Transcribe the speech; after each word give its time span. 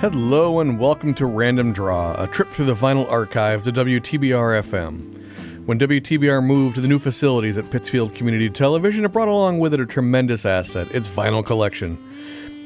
Hello 0.00 0.60
and 0.60 0.78
welcome 0.80 1.12
to 1.14 1.26
Random 1.26 1.74
Draw, 1.74 2.14
a 2.22 2.26
trip 2.26 2.50
through 2.50 2.64
the 2.64 2.72
vinyl 2.72 3.06
archives 3.10 3.66
of 3.66 3.74
WTBR 3.74 4.62
FM. 4.62 5.66
When 5.66 5.78
WTBR 5.78 6.42
moved 6.42 6.76
to 6.76 6.80
the 6.80 6.88
new 6.88 6.98
facilities 6.98 7.58
at 7.58 7.70
Pittsfield 7.70 8.14
Community 8.14 8.48
Television, 8.48 9.04
it 9.04 9.12
brought 9.12 9.28
along 9.28 9.58
with 9.58 9.74
it 9.74 9.80
a 9.80 9.86
tremendous 9.86 10.46
asset 10.46 10.90
its 10.90 11.10
vinyl 11.10 11.44
collection. 11.44 11.98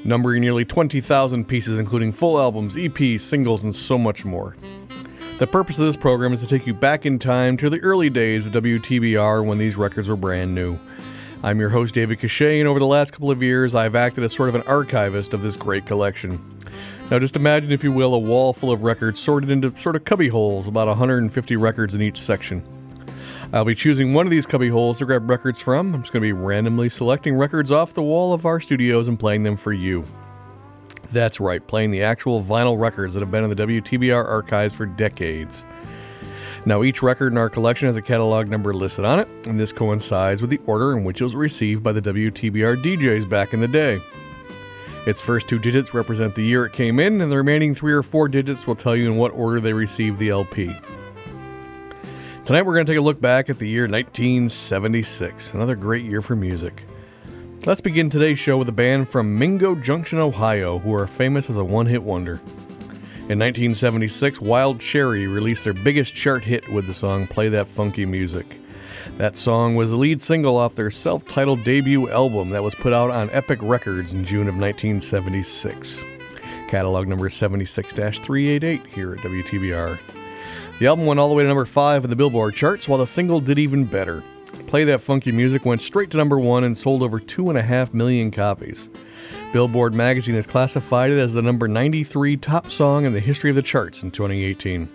Numbering 0.05 0.43
nearly 0.43 0.65
20,000 0.65 1.45
pieces, 1.45 1.81
including 1.81 2.13
full 2.13 2.39
albums, 2.39 2.77
EPs, 2.77 3.23
singles, 3.23 3.65
and 3.65 3.75
so 3.75 3.99
much 3.99 4.25
more. 4.25 4.55
The 5.39 5.47
purpose 5.47 5.79
of 5.79 5.85
this 5.85 5.99
program 5.99 6.33
is 6.33 6.41
to 6.41 6.47
take 6.47 6.67
you 6.67 6.73
back 6.73 7.05
in 7.05 7.19
time 7.19 7.59
to 7.59 7.69
the 7.69 7.79
early 7.81 8.09
days 8.09 8.47
of 8.47 8.53
WTBR 8.53 9.45
when 9.45 9.59
these 9.59 9.77
records 9.77 10.09
were 10.09 10.17
brand 10.17 10.55
new. 10.55 10.79
I'm 11.43 11.61
your 11.61 11.69
host, 11.69 11.95
David 11.95 12.21
Cachet, 12.21 12.59
and 12.59 12.67
over 12.67 12.79
the 12.79 12.87
last 12.87 13.13
couple 13.13 13.31
of 13.31 13.43
years, 13.43 13.75
I've 13.75 13.95
acted 13.95 14.25
as 14.25 14.33
sort 14.33 14.49
of 14.49 14.55
an 14.55 14.63
archivist 14.63 15.35
of 15.35 15.43
this 15.43 15.55
great 15.55 15.85
collection. 15.85 16.43
Now, 17.11 17.19
just 17.19 17.37
imagine, 17.37 17.71
if 17.71 17.85
you 17.85 17.93
will, 17.93 18.15
a 18.15 18.19
wall 18.19 18.55
full 18.55 18.73
of 18.73 18.83
records 18.83 19.21
sorted 19.21 19.51
into 19.51 19.77
sort 19.77 19.95
of 19.95 20.07
cubby 20.07 20.29
holes, 20.29 20.69
about 20.69 20.89
150 20.89 21.57
records 21.57 21.95
in 21.95 22.01
each 22.01 22.19
section. 22.19 22.63
I'll 23.53 23.67
be 23.67 23.75
choosing 23.75 24.15
one 24.15 24.27
of 24.27 24.31
these 24.31 24.47
cubby 24.47 24.71
holes 24.71 24.97
to 24.99 25.05
grab 25.05 25.29
records 25.29 25.61
from. 25.61 25.95
I'm 25.95 26.01
just 26.01 26.15
going 26.15 26.23
to 26.23 26.29
be 26.29 26.33
randomly 26.33 26.89
selecting 26.89 27.37
records 27.37 27.71
off 27.71 27.93
the 27.93 28.03
wall 28.03 28.33
of 28.33 28.47
our 28.47 28.59
studios 28.59 29.07
and 29.07 29.21
playing 29.21 29.43
them 29.43 29.59
for 29.59 29.75
you. 29.75 30.07
That's 31.13 31.41
right, 31.41 31.65
playing 31.67 31.91
the 31.91 32.03
actual 32.03 32.43
vinyl 32.43 32.79
records 32.79 33.15
that 33.15 33.21
have 33.21 33.31
been 33.31 33.45
in 33.45 33.51
the 33.51 33.57
WTBR 33.57 34.27
archives 34.27 34.75
for 34.75 34.87
decades. 34.87 35.65
Now, 36.65 36.83
each 36.83 37.01
record 37.01 37.33
in 37.33 37.39
our 37.39 37.49
collection 37.49 37.87
has 37.87 37.97
a 37.97 38.03
catalog 38.03 38.49
number 38.49 38.75
listed 38.75 39.05
on 39.05 39.21
it, 39.21 39.29
and 39.47 39.59
this 39.59 39.73
coincides 39.73 40.41
with 40.41 40.51
the 40.51 40.61
order 40.67 40.97
in 40.97 41.05
which 41.05 41.21
it 41.21 41.25
was 41.25 41.37
received 41.37 41.83
by 41.85 41.93
the 41.93 42.03
WTBR 42.03 42.83
DJs 42.83 43.29
back 43.29 43.55
in 43.55 43.61
the 43.61 43.69
day. 43.69 44.01
Its 45.07 45.23
first 45.23 45.47
two 45.47 45.61
digits 45.61 45.95
represent 45.95 46.35
the 46.35 46.43
year 46.43 46.67
it 46.67 46.73
came 46.73 46.99
in, 46.99 47.21
and 47.21 47.31
the 47.31 47.37
remaining 47.37 47.73
three 47.73 47.93
or 47.93 48.03
four 48.03 48.27
digits 48.27 48.67
will 48.67 48.75
tell 48.75 48.97
you 48.97 49.07
in 49.07 49.17
what 49.17 49.31
order 49.33 49.61
they 49.61 49.73
received 49.73 50.19
the 50.19 50.31
LP. 50.31 50.77
Tonight 52.45 52.63
we're 52.63 52.75
going 52.75 52.87
to 52.87 52.93
take 52.93 52.99
a 52.99 53.03
look 53.03 53.21
back 53.21 53.49
at 53.49 53.61
the 53.61 53.69
year 53.69 53.85
1976, 53.85 55.53
another 55.53 55.77
great 55.77 56.05
year 56.05 56.21
for 56.21 56.35
music. 56.35 56.83
Let's 57.67 57.81
begin 57.81 58.09
today's 58.09 58.39
show 58.39 58.57
with 58.57 58.69
a 58.69 58.73
band 58.73 59.09
from 59.09 59.37
Mingo 59.37 59.75
Junction, 59.75 60.21
Ohio, 60.21 60.79
who 60.79 60.95
are 60.95 61.09
famous 61.09 61.51
as 61.51 61.57
a 61.57 61.65
one 61.65 61.87
hit 61.87 62.05
wonder. 62.05 62.35
In 63.29 63.41
1976, 63.41 64.41
Wild 64.41 64.79
Cherry 64.79 65.27
released 65.27 65.65
their 65.65 65.73
biggest 65.73 66.15
chart 66.15 66.45
hit 66.45 66.69
with 66.69 66.87
the 66.87 66.95
song 66.95 67.27
Play 67.27 67.49
That 67.49 67.67
Funky 67.67 68.07
Music. 68.07 68.61
That 69.19 69.37
song 69.37 69.75
was 69.75 69.91
the 69.91 69.97
lead 69.97 70.23
single 70.23 70.57
off 70.57 70.77
their 70.77 70.93
self 70.93 71.27
titled 71.27 71.65
debut 71.65 72.09
album 72.09 72.51
that 72.51 72.63
was 72.63 72.77
put 72.77 72.93
out 72.93 73.11
on 73.11 73.31
Epic 73.31 73.59
Records 73.61 74.13
in 74.13 74.25
June 74.25 74.47
of 74.47 74.55
1976. 74.55 76.05
Catalog 76.69 77.09
number 77.09 77.29
76 77.29 77.93
388 77.93 78.87
here 78.87 79.15
at 79.15 79.19
WTBR. 79.19 79.99
The 80.79 80.87
album 80.87 81.05
went 81.05 81.19
all 81.19 81.29
the 81.29 81.35
way 81.35 81.43
to 81.43 81.49
number 81.49 81.67
5 81.67 82.05
in 82.05 82.11
the 82.11 82.15
Billboard 82.15 82.55
charts, 82.55 82.87
while 82.87 83.01
the 83.01 83.09
single 83.09 83.41
did 83.41 83.59
even 83.59 83.87
better. 83.87 84.23
Play 84.67 84.83
That 84.85 85.01
Funky 85.01 85.31
Music 85.31 85.65
went 85.65 85.81
straight 85.81 86.11
to 86.11 86.17
number 86.17 86.39
1 86.39 86.65
and 86.65 86.77
sold 86.77 87.03
over 87.03 87.21
2.5 87.21 87.95
million 87.95 88.33
copies. 88.33 88.89
Billboard 89.53 89.95
magazine 89.95 90.35
has 90.35 90.47
classified 90.47 91.13
it 91.13 91.19
as 91.19 91.35
the 91.35 91.43
number 91.43 91.69
93 91.69 92.37
top 92.37 92.71
song 92.71 93.05
in 93.05 93.13
the 93.13 93.21
history 93.21 93.51
of 93.51 93.57
the 93.57 93.63
charts 93.63 94.03
in 94.03 94.11
2018. 94.11 94.89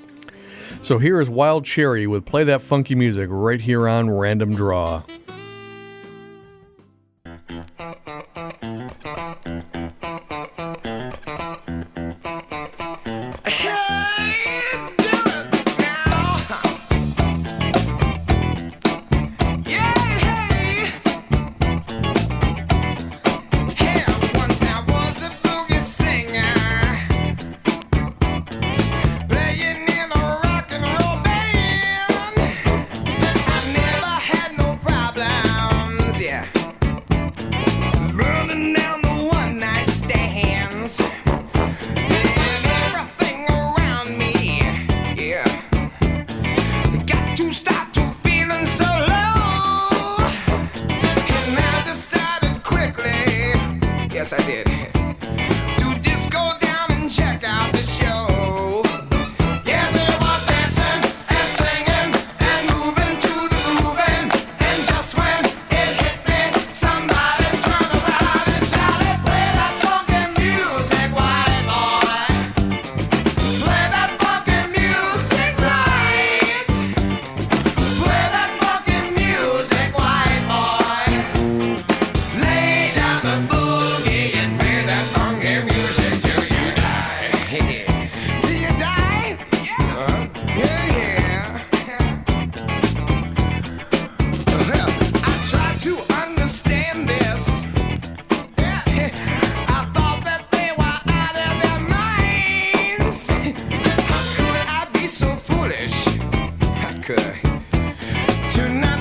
So 0.82 1.00
here 1.00 1.22
is 1.22 1.30
Wild 1.30 1.64
Cherry 1.64 2.06
with 2.06 2.26
Play 2.26 2.44
That 2.44 2.62
Funky 2.62 2.96
Music 2.96 3.28
right 3.32 3.62
here 3.62 3.88
on 3.88 4.10
Random 4.10 4.56
Draw. 4.56 5.04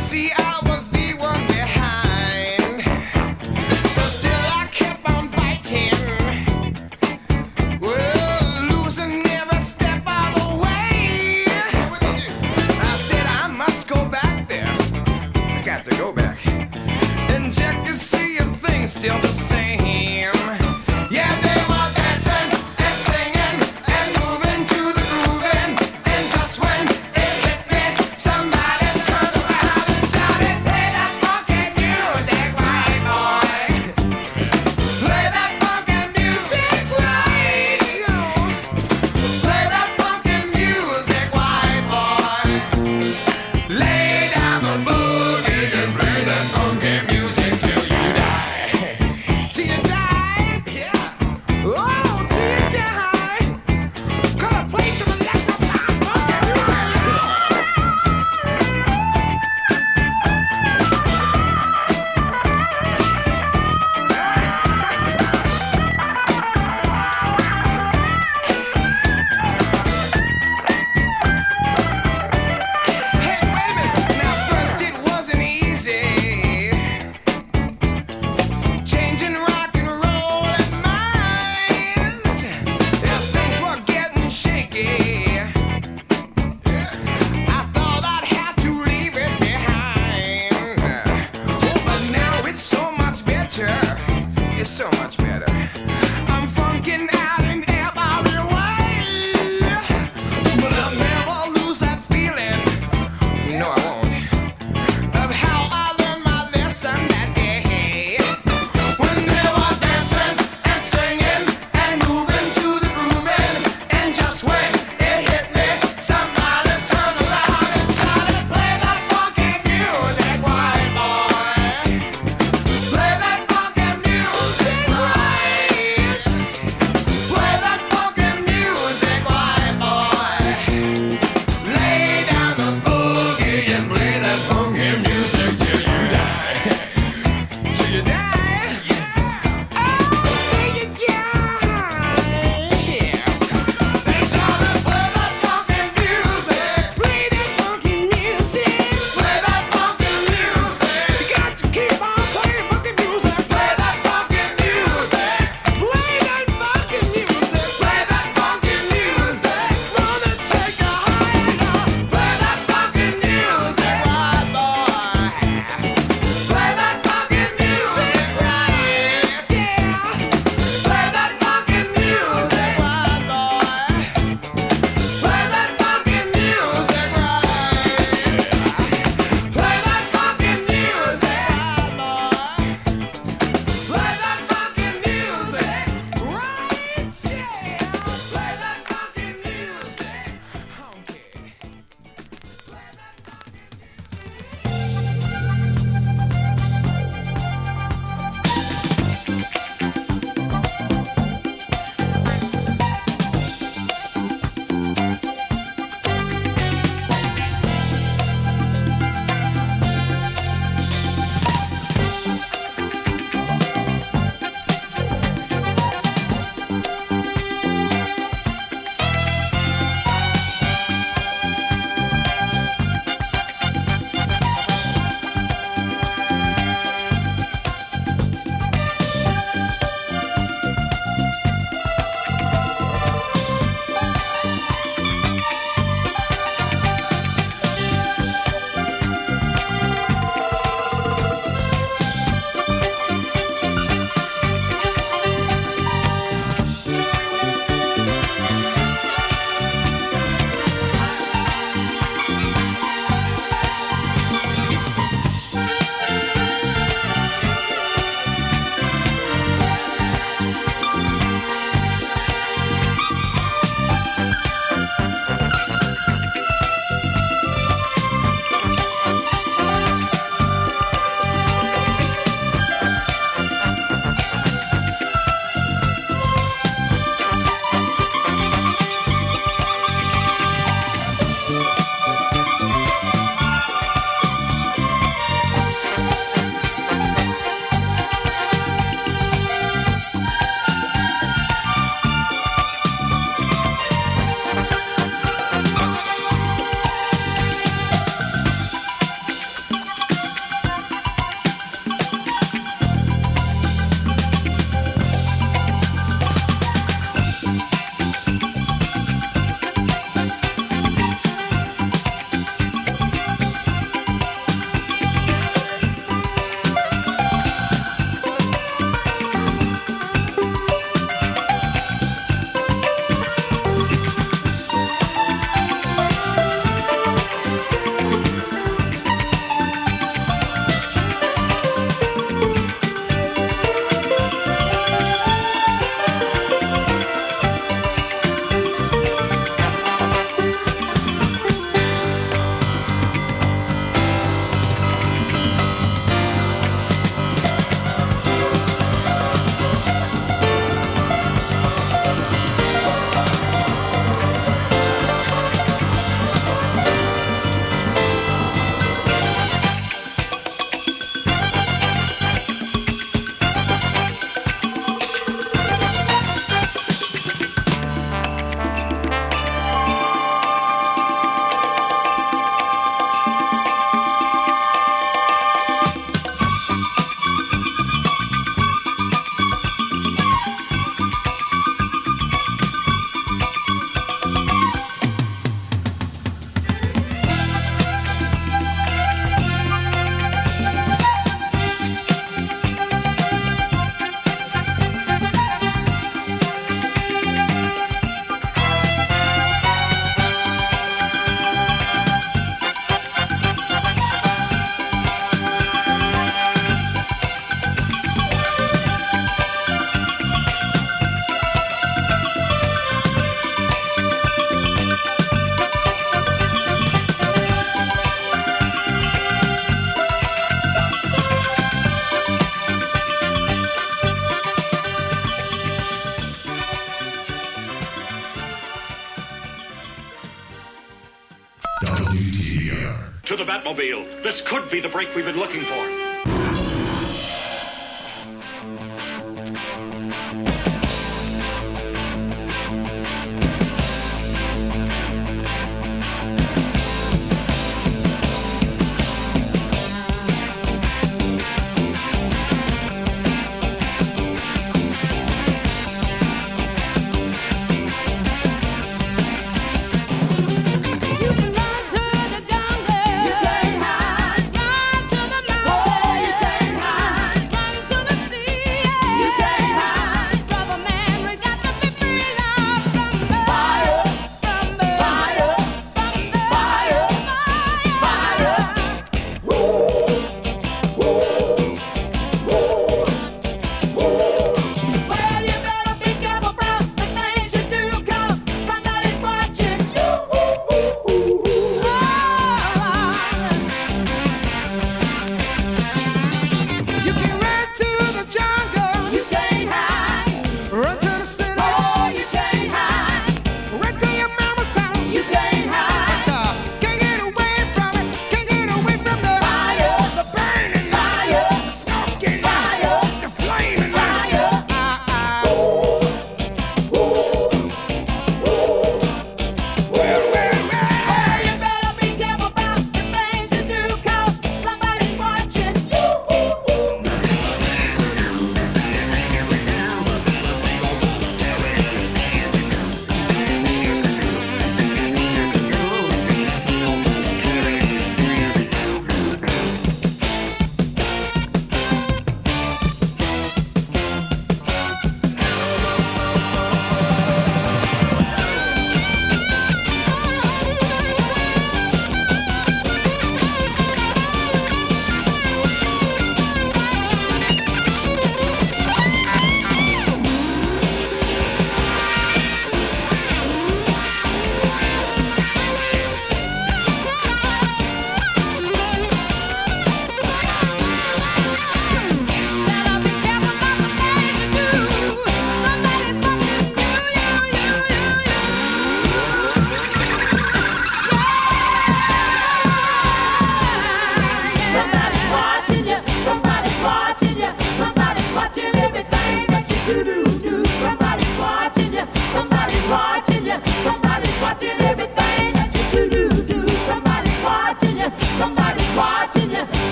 see. 0.00 0.32
I 0.32 0.49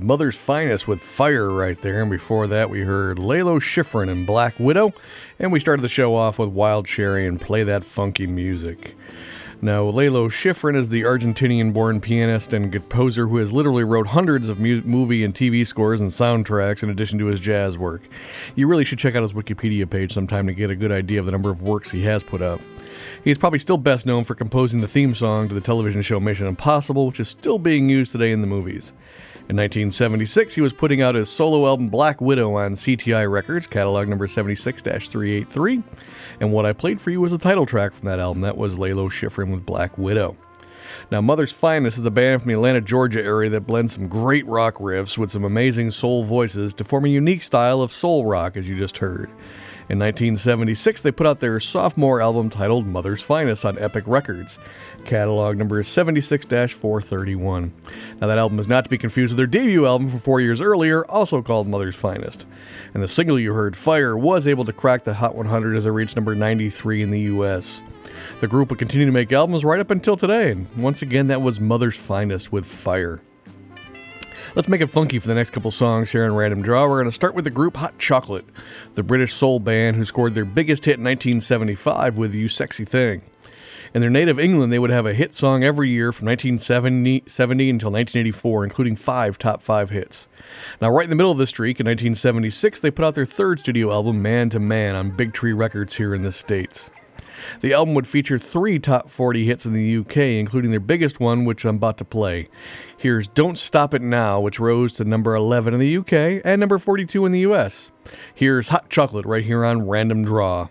Mother's 0.00 0.36
Finest 0.36 0.88
with 0.88 1.00
Fire 1.00 1.50
right 1.50 1.80
there. 1.80 2.02
And 2.02 2.10
before 2.10 2.46
that, 2.46 2.70
we 2.70 2.82
heard 2.82 3.18
Lalo 3.18 3.58
Schifrin 3.58 4.10
and 4.10 4.26
Black 4.26 4.58
Widow. 4.58 4.92
And 5.38 5.52
we 5.52 5.60
started 5.60 5.82
the 5.82 5.88
show 5.88 6.14
off 6.14 6.38
with 6.38 6.50
Wild 6.50 6.86
Cherry 6.86 7.26
and 7.26 7.40
Play 7.40 7.64
That 7.64 7.84
Funky 7.84 8.26
Music. 8.26 8.96
Now, 9.64 9.84
Lalo 9.84 10.28
Schifrin 10.28 10.74
is 10.74 10.88
the 10.88 11.02
Argentinian 11.02 11.72
born 11.72 12.00
pianist 12.00 12.52
and 12.52 12.72
composer 12.72 13.28
who 13.28 13.36
has 13.36 13.52
literally 13.52 13.84
wrote 13.84 14.08
hundreds 14.08 14.48
of 14.48 14.58
mu- 14.58 14.82
movie 14.84 15.22
and 15.22 15.32
TV 15.32 15.64
scores 15.64 16.00
and 16.00 16.10
soundtracks 16.10 16.82
in 16.82 16.90
addition 16.90 17.16
to 17.20 17.26
his 17.26 17.38
jazz 17.38 17.78
work. 17.78 18.02
You 18.56 18.66
really 18.66 18.84
should 18.84 18.98
check 18.98 19.14
out 19.14 19.22
his 19.22 19.32
Wikipedia 19.32 19.88
page 19.88 20.12
sometime 20.12 20.48
to 20.48 20.52
get 20.52 20.70
a 20.70 20.74
good 20.74 20.90
idea 20.90 21.20
of 21.20 21.26
the 21.26 21.32
number 21.32 21.48
of 21.48 21.62
works 21.62 21.92
he 21.92 22.02
has 22.06 22.24
put 22.24 22.42
out. 22.42 22.60
He 23.24 23.30
is 23.30 23.38
probably 23.38 23.60
still 23.60 23.78
best 23.78 24.04
known 24.04 24.24
for 24.24 24.34
composing 24.34 24.80
the 24.80 24.88
theme 24.88 25.14
song 25.14 25.48
to 25.48 25.54
the 25.54 25.60
television 25.60 26.02
show 26.02 26.18
Mission 26.18 26.48
Impossible, 26.48 27.06
which 27.06 27.20
is 27.20 27.28
still 27.28 27.58
being 27.58 27.88
used 27.88 28.10
today 28.10 28.32
in 28.32 28.40
the 28.40 28.48
movies. 28.48 28.92
In 29.48 29.56
1976, 29.56 30.54
he 30.56 30.60
was 30.60 30.72
putting 30.72 31.02
out 31.02 31.14
his 31.14 31.28
solo 31.28 31.66
album 31.66 31.88
Black 31.88 32.20
Widow 32.20 32.54
on 32.54 32.74
CTI 32.74 33.30
Records, 33.30 33.68
catalog 33.68 34.08
number 34.08 34.26
76 34.26 34.82
383. 34.82 35.82
And 36.40 36.52
what 36.52 36.66
I 36.66 36.72
played 36.72 37.00
for 37.00 37.10
you 37.10 37.20
was 37.20 37.30
the 37.30 37.38
title 37.38 37.66
track 37.66 37.92
from 37.92 38.08
that 38.08 38.18
album. 38.18 38.42
That 38.42 38.56
was 38.56 38.76
Lalo 38.76 39.08
Schifrin 39.08 39.52
with 39.52 39.64
Black 39.64 39.96
Widow. 39.96 40.36
Now, 41.12 41.20
Mother's 41.20 41.52
Finest 41.52 41.98
is 41.98 42.04
a 42.04 42.10
band 42.10 42.42
from 42.42 42.48
the 42.48 42.54
Atlanta, 42.54 42.80
Georgia 42.80 43.22
area 43.22 43.50
that 43.50 43.66
blends 43.66 43.94
some 43.94 44.08
great 44.08 44.46
rock 44.46 44.74
riffs 44.76 45.16
with 45.16 45.30
some 45.30 45.44
amazing 45.44 45.92
soul 45.92 46.24
voices 46.24 46.74
to 46.74 46.84
form 46.84 47.04
a 47.04 47.08
unique 47.08 47.42
style 47.42 47.82
of 47.82 47.92
soul 47.92 48.26
rock, 48.26 48.56
as 48.56 48.68
you 48.68 48.76
just 48.76 48.98
heard. 48.98 49.30
In 49.88 49.98
1976, 49.98 51.00
they 51.00 51.10
put 51.10 51.26
out 51.26 51.40
their 51.40 51.58
sophomore 51.58 52.22
album 52.22 52.50
titled 52.50 52.86
Mother's 52.86 53.20
Finest 53.20 53.64
on 53.64 53.78
Epic 53.78 54.04
Records. 54.06 54.58
Catalog 55.04 55.56
number 55.56 55.80
is 55.80 55.88
76 55.88 56.46
431. 56.46 57.72
Now, 58.20 58.28
that 58.28 58.38
album 58.38 58.60
is 58.60 58.68
not 58.68 58.84
to 58.84 58.90
be 58.90 58.96
confused 58.96 59.32
with 59.32 59.38
their 59.38 59.46
debut 59.46 59.84
album 59.84 60.08
from 60.08 60.20
four 60.20 60.40
years 60.40 60.60
earlier, 60.60 61.04
also 61.06 61.42
called 61.42 61.66
Mother's 61.66 61.96
Finest. 61.96 62.46
And 62.94 63.02
the 63.02 63.08
single 63.08 63.40
you 63.40 63.52
heard, 63.52 63.76
Fire, 63.76 64.16
was 64.16 64.46
able 64.46 64.64
to 64.66 64.72
crack 64.72 65.02
the 65.02 65.14
Hot 65.14 65.34
100 65.34 65.76
as 65.76 65.84
it 65.84 65.90
reached 65.90 66.14
number 66.14 66.36
93 66.36 67.02
in 67.02 67.10
the 67.10 67.20
US. 67.20 67.82
The 68.40 68.48
group 68.48 68.70
would 68.70 68.78
continue 68.78 69.06
to 69.06 69.12
make 69.12 69.32
albums 69.32 69.64
right 69.64 69.80
up 69.80 69.90
until 69.90 70.16
today, 70.16 70.52
and 70.52 70.68
once 70.76 71.02
again, 71.02 71.26
that 71.26 71.42
was 71.42 71.58
Mother's 71.58 71.96
Finest 71.96 72.52
with 72.52 72.66
Fire. 72.66 73.20
Let's 74.54 74.68
make 74.68 74.82
it 74.82 74.88
funky 74.88 75.18
for 75.18 75.28
the 75.28 75.34
next 75.34 75.48
couple 75.48 75.70
songs 75.70 76.12
here 76.12 76.26
in 76.26 76.34
Random 76.34 76.60
Draw. 76.60 76.86
We're 76.86 76.98
going 77.00 77.10
to 77.10 77.14
start 77.14 77.34
with 77.34 77.46
the 77.46 77.50
group 77.50 77.78
Hot 77.78 77.98
Chocolate, 77.98 78.44
the 78.96 79.02
British 79.02 79.32
soul 79.32 79.58
band 79.58 79.96
who 79.96 80.04
scored 80.04 80.34
their 80.34 80.44
biggest 80.44 80.84
hit 80.84 80.98
in 80.98 81.04
1975 81.04 82.18
with 82.18 82.34
You 82.34 82.48
Sexy 82.48 82.84
Thing. 82.84 83.22
In 83.94 84.02
their 84.02 84.10
native 84.10 84.38
England, 84.38 84.70
they 84.70 84.78
would 84.78 84.90
have 84.90 85.06
a 85.06 85.14
hit 85.14 85.32
song 85.32 85.64
every 85.64 85.88
year 85.88 86.12
from 86.12 86.26
1970 86.26 87.70
until 87.70 87.90
1984, 87.90 88.64
including 88.64 88.94
five 88.94 89.38
top 89.38 89.62
five 89.62 89.88
hits. 89.88 90.28
Now, 90.82 90.90
right 90.90 91.04
in 91.04 91.10
the 91.10 91.16
middle 91.16 91.32
of 91.32 91.38
this 91.38 91.48
streak, 91.48 91.80
in 91.80 91.86
1976, 91.86 92.80
they 92.80 92.90
put 92.90 93.06
out 93.06 93.14
their 93.14 93.24
third 93.24 93.60
studio 93.60 93.90
album, 93.90 94.20
Man 94.20 94.50
to 94.50 94.60
Man, 94.60 94.94
on 94.94 95.12
Big 95.12 95.32
Tree 95.32 95.54
Records 95.54 95.94
here 95.94 96.14
in 96.14 96.24
the 96.24 96.32
States. 96.32 96.90
The 97.60 97.72
album 97.72 97.94
would 97.94 98.06
feature 98.06 98.38
three 98.38 98.78
top 98.78 99.10
40 99.10 99.46
hits 99.46 99.66
in 99.66 99.72
the 99.72 99.96
UK, 99.98 100.16
including 100.16 100.70
their 100.70 100.80
biggest 100.80 101.20
one, 101.20 101.44
which 101.44 101.64
I'm 101.64 101.76
about 101.76 101.98
to 101.98 102.04
play. 102.04 102.48
Here's 103.02 103.26
Don't 103.26 103.58
Stop 103.58 103.94
It 103.94 104.00
Now, 104.00 104.38
which 104.38 104.60
rose 104.60 104.92
to 104.92 105.04
number 105.04 105.34
11 105.34 105.74
in 105.74 105.80
the 105.80 105.96
UK 105.96 106.40
and 106.44 106.60
number 106.60 106.78
42 106.78 107.26
in 107.26 107.32
the 107.32 107.40
US. 107.40 107.90
Here's 108.32 108.68
Hot 108.68 108.88
Chocolate 108.90 109.26
right 109.26 109.44
here 109.44 109.64
on 109.64 109.88
Random 109.88 110.24
Draw. 110.24 110.68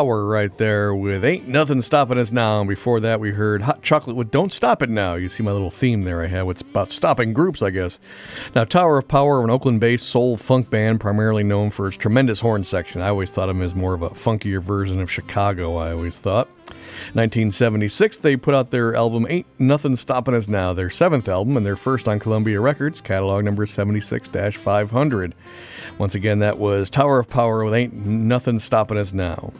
Power 0.00 0.24
right 0.24 0.56
there 0.56 0.94
with 0.94 1.26
Ain't 1.26 1.46
Nothing 1.46 1.82
Stopping 1.82 2.16
Us 2.16 2.32
Now. 2.32 2.60
And 2.60 2.68
before 2.70 3.00
that, 3.00 3.20
we 3.20 3.32
heard 3.32 3.60
Hot 3.60 3.82
Chocolate 3.82 4.16
with 4.16 4.30
Don't 4.30 4.50
Stop 4.50 4.82
It 4.82 4.88
Now. 4.88 5.14
You 5.14 5.28
see 5.28 5.42
my 5.42 5.52
little 5.52 5.70
theme 5.70 6.04
there 6.04 6.22
I 6.22 6.26
have. 6.26 6.48
It's 6.48 6.62
about 6.62 6.90
stopping 6.90 7.34
groups, 7.34 7.60
I 7.60 7.68
guess. 7.68 7.98
Now, 8.54 8.64
Tower 8.64 8.96
of 8.96 9.08
Power, 9.08 9.44
an 9.44 9.50
Oakland 9.50 9.78
based 9.78 10.08
soul 10.08 10.38
funk 10.38 10.70
band 10.70 11.00
primarily 11.00 11.42
known 11.42 11.68
for 11.68 11.86
its 11.86 11.98
tremendous 11.98 12.40
horn 12.40 12.64
section. 12.64 13.02
I 13.02 13.08
always 13.08 13.30
thought 13.30 13.50
of 13.50 13.56
them 13.56 13.62
as 13.62 13.74
more 13.74 13.92
of 13.92 14.00
a 14.00 14.08
funkier 14.08 14.62
version 14.62 15.02
of 15.02 15.10
Chicago, 15.10 15.76
I 15.76 15.92
always 15.92 16.18
thought. 16.18 16.48
1976, 17.12 18.16
they 18.16 18.36
put 18.36 18.54
out 18.54 18.70
their 18.70 18.94
album 18.94 19.26
Ain't 19.28 19.46
Nothing 19.58 19.96
Stopping 19.96 20.34
Us 20.34 20.48
Now, 20.48 20.72
their 20.72 20.88
seventh 20.88 21.28
album 21.28 21.58
and 21.58 21.66
their 21.66 21.76
first 21.76 22.08
on 22.08 22.18
Columbia 22.18 22.58
Records, 22.58 23.02
catalog 23.02 23.44
number 23.44 23.66
76 23.66 24.30
500. 24.30 25.34
Once 25.98 26.14
again, 26.14 26.38
that 26.38 26.58
was 26.58 26.88
Tower 26.88 27.18
of 27.18 27.28
Power 27.28 27.62
with 27.66 27.74
Ain't 27.74 27.92
Nothing 27.92 28.58
Stopping 28.58 28.96
Us 28.96 29.12
Now. 29.12 29.52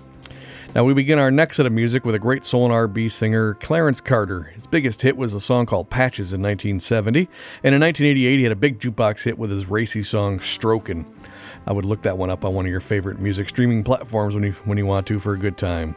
Now 0.72 0.84
we 0.84 0.94
begin 0.94 1.18
our 1.18 1.32
next 1.32 1.56
set 1.56 1.66
of 1.66 1.72
music 1.72 2.04
with 2.04 2.14
a 2.14 2.20
great 2.20 2.44
soul 2.44 2.64
and 2.64 2.72
R&B 2.72 3.08
singer, 3.08 3.54
Clarence 3.54 4.00
Carter. 4.00 4.52
His 4.54 4.68
biggest 4.68 5.02
hit 5.02 5.16
was 5.16 5.34
a 5.34 5.40
song 5.40 5.66
called 5.66 5.90
Patches 5.90 6.32
in 6.32 6.40
1970, 6.40 7.28
and 7.64 7.74
in 7.74 7.80
1988 7.80 8.36
he 8.36 8.42
had 8.44 8.52
a 8.52 8.56
big 8.56 8.78
jukebox 8.78 9.24
hit 9.24 9.36
with 9.36 9.50
his 9.50 9.68
racy 9.68 10.04
song 10.04 10.38
Strokin'. 10.38 11.04
I 11.66 11.72
would 11.72 11.84
look 11.84 12.02
that 12.02 12.16
one 12.16 12.30
up 12.30 12.44
on 12.44 12.54
one 12.54 12.66
of 12.66 12.70
your 12.70 12.80
favorite 12.80 13.18
music 13.18 13.48
streaming 13.48 13.82
platforms 13.82 14.36
when 14.36 14.44
you 14.44 14.52
when 14.64 14.78
you 14.78 14.86
want 14.86 15.08
to 15.08 15.18
for 15.18 15.34
a 15.34 15.38
good 15.38 15.58
time. 15.58 15.96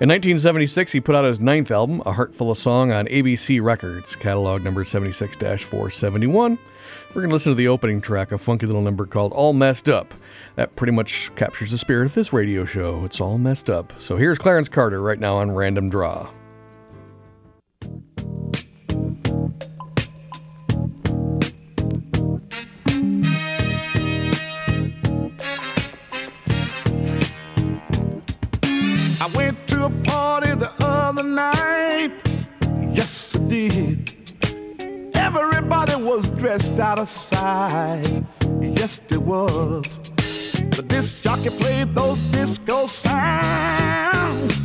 In 0.00 0.08
1976, 0.08 0.92
he 0.92 1.00
put 1.00 1.14
out 1.14 1.24
his 1.24 1.40
ninth 1.40 1.70
album, 1.70 2.02
A 2.04 2.12
Heart 2.12 2.34
Full 2.34 2.50
of 2.50 2.58
Song, 2.58 2.92
on 2.92 3.06
ABC 3.06 3.62
Records, 3.62 4.16
catalog 4.16 4.62
number 4.62 4.84
76-471. 4.84 6.58
We're 7.08 7.22
going 7.22 7.28
to 7.28 7.34
listen 7.34 7.52
to 7.52 7.56
the 7.56 7.68
opening 7.68 8.00
track, 8.00 8.32
a 8.32 8.38
funky 8.38 8.66
little 8.66 8.82
number 8.82 9.06
called 9.06 9.32
All 9.32 9.54
Messed 9.54 9.88
Up. 9.88 10.12
That 10.56 10.76
pretty 10.76 10.92
much 10.92 11.34
captures 11.36 11.70
the 11.70 11.78
spirit 11.78 12.06
of 12.06 12.14
this 12.14 12.32
radio 12.32 12.64
show. 12.64 13.04
It's 13.04 13.20
all 13.20 13.38
messed 13.38 13.70
up. 13.70 13.92
So 13.98 14.16
here's 14.16 14.38
Clarence 14.38 14.68
Carter 14.68 15.00
right 15.00 15.18
now 15.18 15.36
on 15.36 15.52
Random 15.52 15.88
Draw. 15.88 16.28
I 29.22 29.26
went 29.34 29.68
to 29.68 29.84
a 29.84 29.90
party 30.04 30.54
the 30.54 30.70
other 30.80 31.22
night. 31.22 32.12
Yes, 32.90 33.36
I 33.36 33.38
did. 33.40 35.14
Everybody 35.14 35.94
was 35.96 36.28
dressed 36.30 36.78
out 36.78 36.98
of 36.98 37.08
sight. 37.08 38.24
Yes, 38.60 39.00
it 39.10 39.22
was. 39.22 40.00
The 40.80 40.86
disc 40.86 41.20
jockey 41.20 41.50
played 41.50 41.94
those 41.94 42.18
disco 42.32 42.86
sounds. 42.86 44.56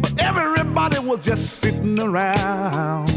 But 0.00 0.12
everybody 0.20 1.00
was 1.00 1.18
just 1.24 1.58
sitting 1.60 1.98
around. 1.98 3.08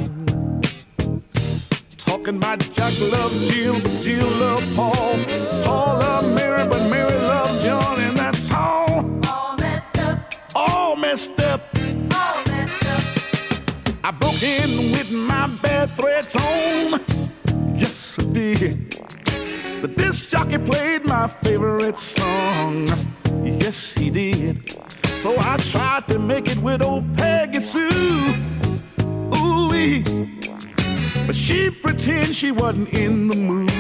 Talking 2.00 2.38
about 2.38 2.62
Jack 2.74 3.00
loved 3.00 3.36
Jill, 3.52 3.80
Jill 4.02 4.30
loved 4.30 4.76
Paul. 4.76 5.20
Paul 5.64 6.00
loved 6.00 6.34
Mary, 6.34 6.68
but 6.68 6.90
Mary 6.90 7.16
loved 7.16 7.64
John, 7.64 8.00
and 8.02 8.18
that's 8.18 8.50
all. 8.50 9.06
All 9.28 9.56
messed 9.58 10.00
up, 10.00 10.34
All 10.56 10.96
messed 10.96 11.40
up. 11.40 11.62
all 12.16 12.44
messed 12.48 12.86
up. 12.88 14.00
I 14.04 14.10
broke 14.10 14.42
in 14.42 14.92
with 14.92 15.12
my 15.12 15.46
bad 15.62 15.96
threads 15.96 16.36
on. 16.36 17.00
Yes, 17.78 18.18
I 18.18 18.24
did. 18.24 18.91
The 19.82 19.88
disc 19.88 20.30
jockey 20.30 20.60
played 20.60 21.06
my 21.06 21.28
favorite 21.44 21.98
song. 21.98 22.86
Yes, 23.44 23.92
he 23.92 24.12
did. 24.12 24.78
So 25.16 25.36
I 25.40 25.58
tried 25.58 26.08
to 26.10 26.20
make 26.20 26.52
it 26.52 26.60
with 26.60 26.84
old 26.84 27.18
Peggy 27.18 27.62
Sue. 27.62 27.90
Ooh 29.34 29.70
wee. 29.70 30.04
but 31.26 31.36
she 31.36 31.72
pretend 31.72 32.36
she 32.36 32.52
wasn't 32.52 32.90
in 32.94 33.28
the 33.28 33.36
mood. 33.36 33.72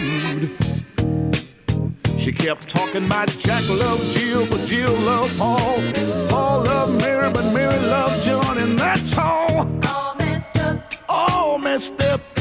She 2.17 2.31
kept 2.31 2.67
talking 2.67 3.05
about 3.05 3.29
Jack 3.37 3.67
loved 3.69 4.03
Jill, 4.17 4.47
but 4.47 4.65
Jill 4.65 4.93
loved 4.93 5.37
Paul. 5.37 5.81
Paul 6.29 6.63
loved 6.63 6.97
Mary, 6.99 7.31
but 7.31 7.53
Mary 7.53 7.77
loved 7.77 8.23
John, 8.23 8.57
and 8.57 8.79
that's 8.79 9.15
all. 9.15 9.69
All 9.85 10.15
messed 10.15 10.57
up, 10.57 10.93
All 11.07 11.57
messed 11.59 12.01
up. 12.01 12.40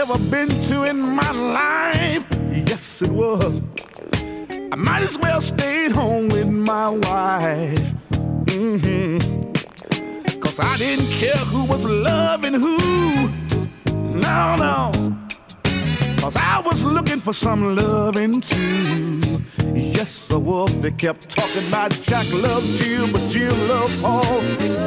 Ever 0.00 0.18
been 0.30 0.48
to 0.64 0.84
in 0.84 0.98
my 0.98 1.30
life. 1.30 2.24
Yes, 2.66 3.02
it 3.02 3.10
was. 3.10 3.60
I 4.72 4.74
might 4.74 5.02
as 5.02 5.18
well 5.18 5.42
stayed 5.42 5.92
home 5.92 6.30
with 6.30 6.48
my 6.48 6.88
wife. 6.88 7.78
hmm 8.48 9.18
Cause 10.40 10.58
I 10.58 10.78
didn't 10.78 11.10
care 11.20 11.44
who 11.52 11.64
was 11.64 11.84
loving 11.84 12.54
who. 12.54 12.78
No, 14.26 14.56
no. 14.56 14.90
Cause 16.18 16.34
I 16.34 16.62
was 16.64 16.82
looking 16.82 17.20
for 17.20 17.34
some 17.34 17.76
loving 17.76 18.40
too. 18.40 19.42
Yes, 19.74 20.30
I 20.30 20.36
was. 20.36 20.74
They 20.80 20.92
kept 20.92 21.28
talking 21.28 21.68
about 21.68 21.90
Jack 21.90 22.26
loved 22.32 22.66
Jill, 22.78 23.06
but 23.12 23.20
Jill 23.30 23.54
loved 23.66 24.00
Paul. 24.00 24.40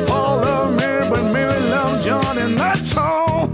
Paul 0.08 0.38
loved 0.38 0.78
Mary, 0.78 1.08
but 1.08 1.32
Mary 1.32 1.60
loved 1.70 2.04
John, 2.04 2.40
and 2.40 2.58
that's 2.58 2.98
all. 2.98 3.53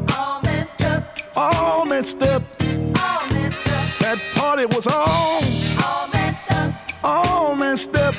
All 1.39 1.85
messed 1.85 2.21
up, 2.23 2.43
All 2.61 2.65
messed 2.65 2.97
up. 2.97 2.99
all 2.99 3.27
messed 3.33 3.67
up, 3.67 3.99
That 3.99 4.19
party 4.35 4.65
was 4.65 4.85
all, 4.87 5.41
all 5.85 6.07
messed 6.13 6.51
up, 6.51 6.73
all 7.03 7.55
messed 7.55 7.95
up. 7.95 8.15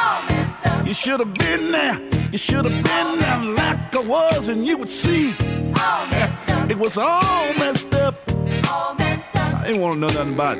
all 0.00 0.22
messed 0.28 0.66
up, 0.66 0.86
You 0.86 0.94
should 0.94 1.20
have 1.20 1.34
been 1.34 1.72
there. 1.72 2.00
You 2.32 2.38
should 2.38 2.64
have 2.64 2.82
been 2.82 3.18
there 3.20 3.38
like 3.60 3.94
I 3.94 4.00
was, 4.00 4.48
and 4.48 4.66
you 4.66 4.76
would 4.78 4.90
see 4.90 5.34
all 5.78 6.06
messed 6.06 6.50
up, 6.50 6.70
it 6.70 6.78
was 6.78 6.96
all 6.98 7.52
messed 7.58 7.94
up. 7.94 8.14
all 8.72 8.94
messed 8.94 9.36
up. 9.36 9.60
I 9.60 9.66
didn't 9.66 9.82
want 9.82 9.94
to 9.94 10.00
know 10.00 10.06
nothing 10.08 10.34
about 10.34 10.58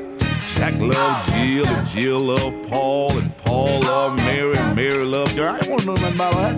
Jack 0.56 0.74
loved 0.78 1.28
Jill, 1.30 1.66
and 1.66 1.88
Jill 1.88 2.20
loved 2.20 2.68
Paul, 2.70 3.18
and 3.18 3.36
Paul 3.38 3.80
loved 3.80 4.18
Mary, 4.18 4.54
and 4.56 4.76
Mary 4.76 5.04
loved 5.04 5.32
her. 5.36 5.48
I 5.48 5.58
didn't 5.58 5.70
want 5.70 5.80
to 5.80 5.86
know 5.86 5.94
nothing 5.94 6.14
about 6.14 6.34
that. 6.34 6.54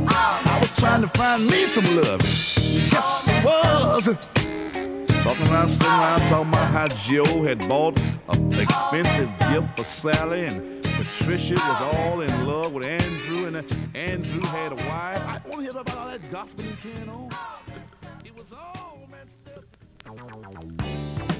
I 0.52 0.58
was 0.60 0.72
trying 0.72 1.00
to 1.02 1.08
find 1.18 1.46
me 1.46 1.66
some 1.66 1.86
love. 1.96 2.20
Yes, 2.22 3.22
it 3.26 3.44
was. 3.44 4.45
Talking 5.26 5.48
around, 5.48 5.68
sitting 5.70 5.88
around, 5.88 6.20
talking 6.28 6.48
about 6.50 6.70
how 6.70 6.86
Joe 6.86 7.42
had 7.42 7.58
bought 7.68 8.00
an 8.28 8.52
expensive 8.52 9.28
gift 9.40 9.76
for 9.76 9.84
Sally, 9.84 10.44
and 10.44 10.80
Patricia 10.84 11.54
was 11.54 11.94
all 11.96 12.20
in 12.20 12.46
love 12.46 12.72
with 12.72 12.86
Andrew, 12.86 13.46
and 13.46 13.56
uh, 13.56 13.62
Andrew 13.98 14.40
had 14.42 14.70
a 14.70 14.76
wife. 14.76 15.20
I 15.26 15.40
want 15.48 15.52
to 15.52 15.60
hear 15.62 15.70
about 15.70 15.96
all 15.96 16.06
that 16.06 16.30
gospel 16.30 16.64
and 16.64 16.80
carrying 16.80 17.08
on. 17.08 17.28
It 18.24 18.36
was 18.36 18.52
all 18.52 19.00
messed 19.10 19.56
up. 19.56 21.35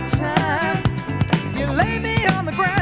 Time. 0.00 0.82
You 1.54 1.66
lay 1.72 1.98
me 1.98 2.26
on 2.26 2.46
the 2.46 2.52
ground 2.52 2.81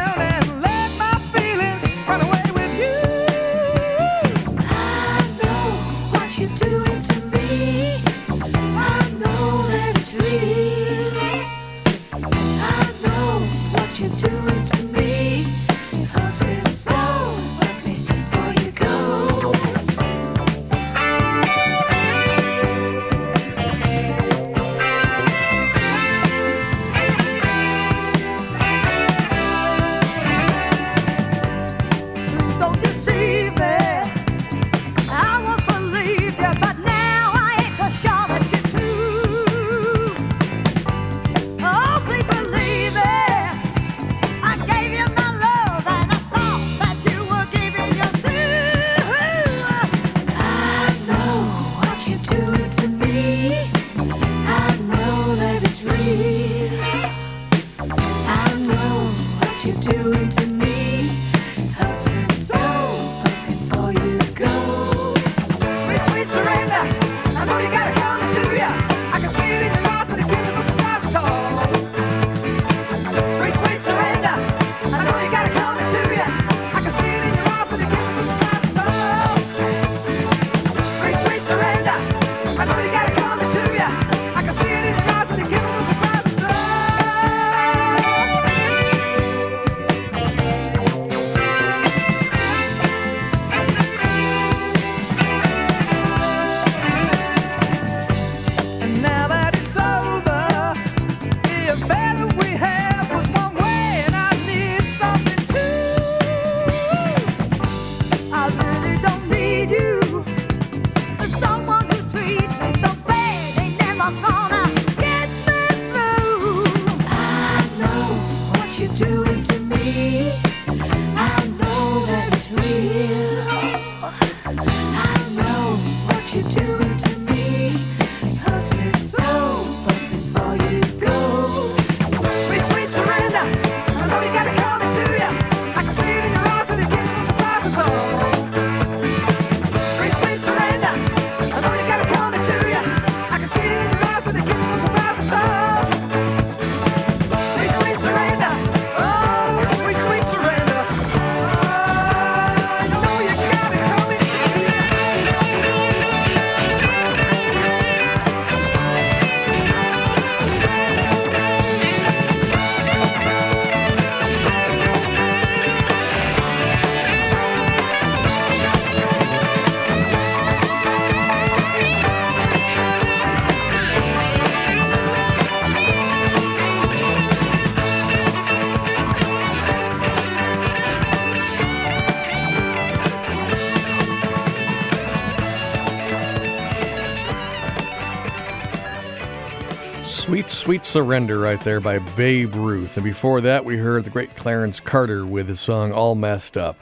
Surrender 190.91 191.39
right 191.39 191.61
there 191.61 191.79
by 191.79 192.01
Babe 192.01 192.53
Ruth. 192.53 192.97
And 192.97 193.05
before 193.05 193.41
that, 193.43 193.65
we 193.65 193.77
heard 193.77 194.03
the 194.03 194.11
great 194.11 194.35
Clarence 194.35 194.81
Carter 194.81 195.25
with 195.25 195.47
his 195.47 195.61
song 195.61 195.93
All 195.93 196.17
Messed 196.17 196.59
Up. 196.59 196.81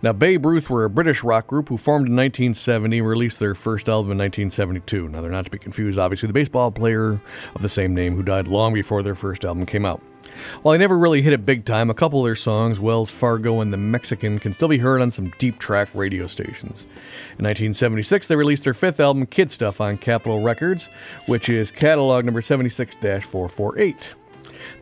Now, 0.00 0.14
Babe 0.14 0.46
Ruth 0.46 0.70
were 0.70 0.86
a 0.86 0.90
British 0.90 1.22
rock 1.22 1.48
group 1.48 1.68
who 1.68 1.76
formed 1.76 2.08
in 2.08 2.16
1970 2.16 3.00
and 3.00 3.06
released 3.06 3.38
their 3.38 3.54
first 3.54 3.90
album 3.90 4.12
in 4.12 4.16
1972. 4.16 5.06
Now, 5.10 5.20
they're 5.20 5.30
not 5.30 5.44
to 5.44 5.50
be 5.50 5.58
confused, 5.58 5.98
obviously, 5.98 6.28
the 6.28 6.32
baseball 6.32 6.70
player 6.70 7.20
of 7.54 7.60
the 7.60 7.68
same 7.68 7.94
name 7.94 8.16
who 8.16 8.22
died 8.22 8.48
long 8.48 8.72
before 8.72 9.02
their 9.02 9.14
first 9.14 9.44
album 9.44 9.66
came 9.66 9.84
out. 9.84 10.00
While 10.62 10.72
they 10.72 10.78
never 10.78 10.98
really 10.98 11.22
hit 11.22 11.32
it 11.32 11.46
big 11.46 11.64
time, 11.64 11.90
a 11.90 11.94
couple 11.94 12.20
of 12.20 12.24
their 12.24 12.36
songs, 12.36 12.80
Wells 12.80 13.10
Fargo 13.10 13.60
and 13.60 13.72
The 13.72 13.76
Mexican, 13.76 14.38
can 14.38 14.52
still 14.52 14.68
be 14.68 14.78
heard 14.78 15.02
on 15.02 15.10
some 15.10 15.32
deep 15.38 15.58
track 15.58 15.88
radio 15.94 16.26
stations. 16.26 16.82
In 17.38 17.44
1976, 17.44 18.26
they 18.26 18.36
released 18.36 18.64
their 18.64 18.74
fifth 18.74 19.00
album, 19.00 19.26
Kid 19.26 19.50
Stuff, 19.50 19.80
on 19.80 19.98
Capitol 19.98 20.42
Records, 20.42 20.88
which 21.26 21.48
is 21.48 21.70
catalog 21.70 22.24
number 22.24 22.42
76 22.42 22.94
448. 22.96 24.14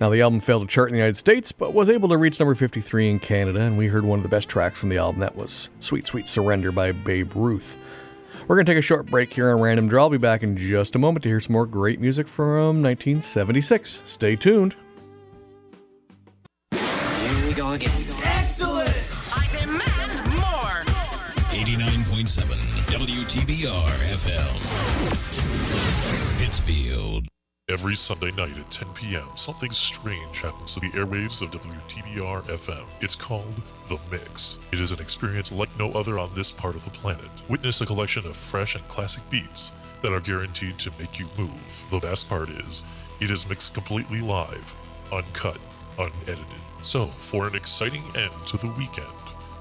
Now, 0.00 0.08
the 0.08 0.22
album 0.22 0.40
failed 0.40 0.62
to 0.62 0.68
chart 0.68 0.88
in 0.88 0.94
the 0.94 0.98
United 0.98 1.16
States, 1.16 1.52
but 1.52 1.74
was 1.74 1.90
able 1.90 2.08
to 2.08 2.16
reach 2.16 2.40
number 2.40 2.54
53 2.54 3.10
in 3.10 3.18
Canada, 3.18 3.60
and 3.60 3.76
we 3.76 3.86
heard 3.86 4.04
one 4.04 4.18
of 4.18 4.22
the 4.22 4.28
best 4.28 4.48
tracks 4.48 4.78
from 4.78 4.88
the 4.88 4.98
album. 4.98 5.20
That 5.20 5.36
was 5.36 5.68
Sweet 5.80 6.06
Sweet 6.06 6.28
Surrender 6.28 6.72
by 6.72 6.92
Babe 6.92 7.34
Ruth. 7.34 7.76
We're 8.48 8.56
going 8.56 8.66
to 8.66 8.72
take 8.72 8.78
a 8.78 8.82
short 8.82 9.06
break 9.06 9.32
here 9.32 9.50
on 9.50 9.60
Random 9.60 9.88
Draw. 9.88 10.02
I'll 10.02 10.10
be 10.10 10.18
back 10.18 10.42
in 10.42 10.56
just 10.56 10.96
a 10.96 10.98
moment 10.98 11.22
to 11.22 11.28
hear 11.28 11.40
some 11.40 11.52
more 11.52 11.66
great 11.66 12.00
music 12.00 12.26
from 12.26 12.82
1976. 12.82 14.00
Stay 14.06 14.36
tuned. 14.36 14.74
WTBR 23.00 23.88
FM. 24.12 24.52
Pittsfield. 26.38 27.26
Every 27.70 27.96
Sunday 27.96 28.30
night 28.32 28.58
at 28.58 28.70
10 28.70 28.88
p.m., 28.92 29.26
something 29.36 29.70
strange 29.70 30.40
happens 30.40 30.74
to 30.74 30.80
the 30.80 30.90
airwaves 30.90 31.40
of 31.40 31.50
WTBR 31.50 32.42
FM. 32.42 32.84
It's 33.00 33.16
called 33.16 33.62
The 33.88 33.96
Mix. 34.10 34.58
It 34.70 34.80
is 34.80 34.92
an 34.92 35.00
experience 35.00 35.50
like 35.50 35.70
no 35.78 35.90
other 35.92 36.18
on 36.18 36.34
this 36.34 36.52
part 36.52 36.76
of 36.76 36.84
the 36.84 36.90
planet. 36.90 37.30
Witness 37.48 37.80
a 37.80 37.86
collection 37.86 38.26
of 38.26 38.36
fresh 38.36 38.74
and 38.74 38.86
classic 38.88 39.22
beats 39.30 39.72
that 40.02 40.12
are 40.12 40.20
guaranteed 40.20 40.78
to 40.80 40.92
make 40.98 41.18
you 41.18 41.26
move. 41.38 41.82
The 41.90 42.00
best 42.00 42.28
part 42.28 42.50
is, 42.50 42.82
it 43.18 43.30
is 43.30 43.48
mixed 43.48 43.72
completely 43.72 44.20
live, 44.20 44.74
uncut, 45.10 45.56
unedited. 45.98 46.44
So, 46.82 47.06
for 47.06 47.46
an 47.46 47.54
exciting 47.54 48.04
end 48.14 48.34
to 48.48 48.58
the 48.58 48.68
weekend, 48.76 49.06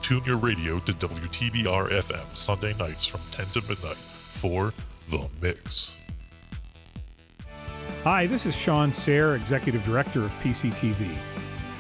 tune 0.09 0.23
your 0.23 0.37
radio 0.37 0.79
to 0.79 0.91
WTBR 0.93 1.91
FM 1.91 2.35
Sunday 2.35 2.73
nights 2.79 3.05
from 3.05 3.21
10 3.29 3.45
to 3.45 3.61
midnight 3.69 3.95
for 3.95 4.73
The 5.09 5.27
Mix. 5.39 5.95
Hi, 8.03 8.25
this 8.25 8.47
is 8.47 8.55
Sean 8.55 8.91
Sayre, 8.91 9.35
Executive 9.35 9.83
Director 9.83 10.25
of 10.25 10.31
PCTV. 10.41 11.15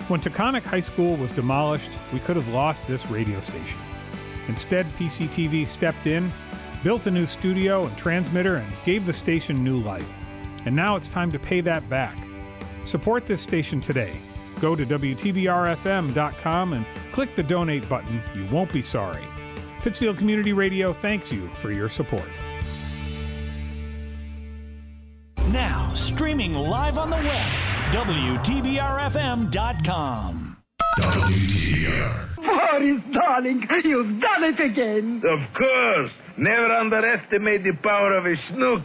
When 0.09 0.21
Taconic 0.21 0.61
High 0.61 0.79
School 0.79 1.15
was 1.15 1.31
demolished, 1.31 1.89
we 2.13 2.19
could 2.19 2.35
have 2.35 2.47
lost 2.49 2.85
this 2.85 3.03
radio 3.07 3.39
station. 3.39 3.79
Instead, 4.47 4.85
PCTV 4.99 5.65
stepped 5.65 6.05
in, 6.05 6.31
built 6.83 7.07
a 7.07 7.11
new 7.11 7.25
studio 7.25 7.87
and 7.87 7.97
transmitter, 7.97 8.57
and 8.57 8.71
gave 8.85 9.07
the 9.07 9.13
station 9.13 9.63
new 9.63 9.79
life. 9.79 10.13
And 10.65 10.75
now 10.75 10.95
it's 10.95 11.07
time 11.07 11.31
to 11.31 11.39
pay 11.39 11.61
that 11.61 11.89
back. 11.89 12.15
Support 12.85 13.25
this 13.25 13.41
station 13.41 13.81
today. 13.81 14.13
Go 14.59 14.75
to 14.75 14.85
WTBRFM.com 14.85 16.73
and 16.73 16.85
click 17.11 17.35
the 17.35 17.43
donate 17.43 17.87
button. 17.87 18.21
You 18.35 18.45
won't 18.47 18.73
be 18.73 18.81
sorry. 18.81 19.25
Pittsfield 19.81 20.17
Community 20.17 20.51
Radio 20.53 20.91
thanks 20.93 21.31
you 21.31 21.49
for 21.61 21.71
your 21.71 21.87
support. 21.89 22.27
Now, 25.51 25.89
streaming 25.95 26.53
live 26.53 26.97
on 26.97 27.09
the 27.09 27.15
web, 27.15 27.51
WTBRFM.com. 27.93 30.57
Boris, 32.35 33.01
darling, 33.13 33.65
you've 33.83 34.19
done 34.21 34.43
it 34.43 34.59
again. 34.59 35.21
Of 35.25 35.39
course. 35.53 36.11
Never 36.37 36.71
underestimate 36.71 37.63
the 37.63 37.73
power 37.83 38.15
of 38.17 38.25
a 38.25 38.35
snook. 38.49 38.83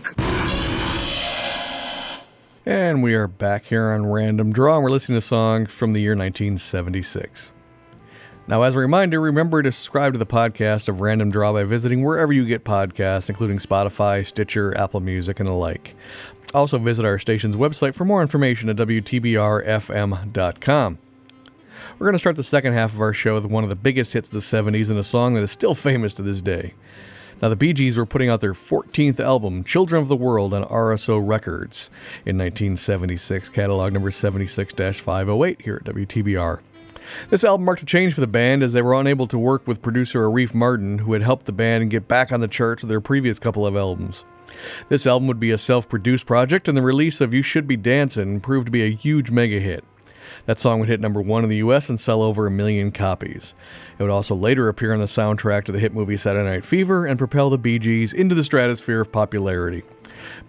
And 2.66 3.02
we 3.02 3.12
are 3.12 3.28
back 3.28 3.66
here 3.66 3.90
on 3.90 4.06
Random 4.06 4.50
Draw, 4.50 4.76
and 4.76 4.84
we're 4.84 4.88
listening 4.88 5.20
to 5.20 5.26
songs 5.26 5.70
from 5.70 5.92
the 5.92 6.00
year 6.00 6.12
1976. 6.12 7.52
Now, 8.46 8.62
as 8.62 8.74
a 8.74 8.78
reminder, 8.78 9.20
remember 9.20 9.62
to 9.62 9.70
subscribe 9.70 10.14
to 10.14 10.18
the 10.18 10.24
podcast 10.24 10.88
of 10.88 11.02
Random 11.02 11.30
Draw 11.30 11.52
by 11.52 11.64
visiting 11.64 12.02
wherever 12.02 12.32
you 12.32 12.46
get 12.46 12.64
podcasts, 12.64 13.28
including 13.28 13.58
Spotify, 13.58 14.26
Stitcher, 14.26 14.74
Apple 14.78 15.00
Music, 15.00 15.40
and 15.40 15.48
the 15.48 15.52
like. 15.52 15.94
Also, 16.54 16.78
visit 16.78 17.04
our 17.04 17.18
station's 17.18 17.54
website 17.54 17.94
for 17.94 18.06
more 18.06 18.22
information 18.22 18.70
at 18.70 18.76
WTBRFM.com. 18.76 19.28
We're 21.98 22.06
going 22.06 22.14
to 22.14 22.18
start 22.18 22.36
the 22.36 22.44
second 22.44 22.72
half 22.72 22.94
of 22.94 23.00
our 23.02 23.12
show 23.12 23.34
with 23.34 23.44
one 23.44 23.64
of 23.64 23.68
the 23.68 23.76
biggest 23.76 24.14
hits 24.14 24.28
of 24.28 24.32
the 24.32 24.38
70s 24.38 24.88
and 24.88 24.98
a 24.98 25.04
song 25.04 25.34
that 25.34 25.42
is 25.42 25.50
still 25.50 25.74
famous 25.74 26.14
to 26.14 26.22
this 26.22 26.40
day. 26.40 26.72
Now, 27.44 27.50
the 27.50 27.56
Bee 27.56 27.74
Gees 27.74 27.98
were 27.98 28.06
putting 28.06 28.30
out 28.30 28.40
their 28.40 28.54
14th 28.54 29.20
album, 29.20 29.64
Children 29.64 30.00
of 30.00 30.08
the 30.08 30.16
World, 30.16 30.54
on 30.54 30.64
RSO 30.64 31.20
Records 31.22 31.90
in 32.24 32.38
1976, 32.38 33.50
catalog 33.50 33.92
number 33.92 34.10
76 34.10 34.72
508 34.72 35.60
here 35.60 35.82
at 35.84 35.94
WTBR. 35.94 36.60
This 37.28 37.44
album 37.44 37.66
marked 37.66 37.82
a 37.82 37.84
change 37.84 38.14
for 38.14 38.22
the 38.22 38.26
band 38.26 38.62
as 38.62 38.72
they 38.72 38.80
were 38.80 38.98
unable 38.98 39.26
to 39.26 39.38
work 39.38 39.66
with 39.66 39.82
producer 39.82 40.26
Arif 40.26 40.52
Mardin, 40.52 41.00
who 41.00 41.12
had 41.12 41.20
helped 41.20 41.44
the 41.44 41.52
band 41.52 41.90
get 41.90 42.08
back 42.08 42.32
on 42.32 42.40
the 42.40 42.48
charts 42.48 42.82
with 42.82 42.88
their 42.88 43.02
previous 43.02 43.38
couple 43.38 43.66
of 43.66 43.76
albums. 43.76 44.24
This 44.88 45.06
album 45.06 45.28
would 45.28 45.38
be 45.38 45.50
a 45.50 45.58
self 45.58 45.86
produced 45.86 46.24
project, 46.24 46.66
and 46.66 46.74
the 46.74 46.80
release 46.80 47.20
of 47.20 47.34
You 47.34 47.42
Should 47.42 47.66
Be 47.66 47.76
Dancin' 47.76 48.40
proved 48.40 48.68
to 48.68 48.72
be 48.72 48.84
a 48.84 48.90
huge 48.90 49.30
mega 49.30 49.60
hit. 49.60 49.84
That 50.46 50.60
song 50.60 50.80
would 50.80 50.88
hit 50.88 51.00
number 51.00 51.22
one 51.22 51.42
in 51.42 51.48
the 51.48 51.56
US 51.56 51.88
and 51.88 51.98
sell 51.98 52.22
over 52.22 52.46
a 52.46 52.50
million 52.50 52.92
copies. 52.92 53.54
It 53.98 54.02
would 54.02 54.10
also 54.10 54.34
later 54.34 54.68
appear 54.68 54.92
on 54.92 54.98
the 54.98 55.06
soundtrack 55.06 55.64
to 55.64 55.72
the 55.72 55.78
hit 55.78 55.94
movie 55.94 56.16
Saturday 56.16 56.48
Night 56.48 56.64
Fever 56.64 57.06
and 57.06 57.18
propel 57.18 57.48
the 57.48 57.58
Bee 57.58 57.78
Gees 57.78 58.12
into 58.12 58.34
the 58.34 58.44
stratosphere 58.44 59.00
of 59.00 59.10
popularity. 59.10 59.82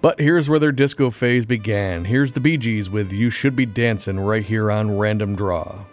But 0.02 0.20
here's 0.20 0.50
where 0.50 0.60
their 0.60 0.72
disco 0.72 1.10
phase 1.10 1.46
began. 1.46 2.06
Here's 2.06 2.34
the 2.34 2.40
Bee 2.40 2.58
Gees 2.58 2.90
with 2.90 3.12
You 3.12 3.30
Should 3.30 3.56
Be 3.56 3.66
Dancin' 3.66 4.20
right 4.20 4.44
here 4.44 4.72
on 4.72 4.98
Random 4.98 5.36
Draw. 5.36 5.86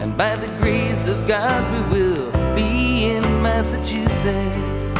And 0.00 0.16
by 0.16 0.34
the 0.34 0.48
grace 0.58 1.08
of 1.08 1.26
God, 1.26 1.60
we 1.72 1.98
will 1.98 2.30
be 2.54 3.04
in 3.04 3.22
Massachusetts. 3.42 4.90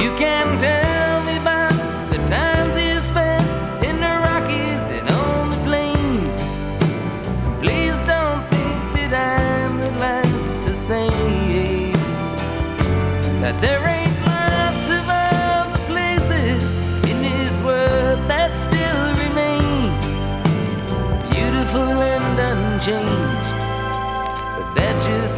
You 0.00 0.10
can 0.16 0.58
tell 0.58 1.24
me 1.24 1.36
about 1.36 1.72
the 2.10 2.18
times 2.26 2.74
you 2.76 2.98
spent 2.98 3.44
in 3.84 3.96
the 3.96 4.14
Rockies 4.26 4.84
and 4.96 5.08
on 5.10 5.50
the 5.50 5.58
plains. 5.68 6.36
Please 7.62 7.98
don't 8.06 8.42
think 8.48 8.78
that 8.96 9.12
I'm 9.14 9.78
the 9.78 9.92
last 10.00 10.66
to 10.66 10.74
say 10.74 11.08
that 13.40 13.60
there 13.60 13.86
ain't 13.86 14.18
lots 14.26 14.88
of 14.98 15.04
other 15.08 15.84
places 15.86 16.62
in 17.08 17.22
this 17.22 17.60
world 17.60 18.18
that 18.28 18.50
still 18.66 19.02
remain 19.24 19.90
beautiful 21.30 22.02
and 22.02 22.38
unchanged. 22.38 23.19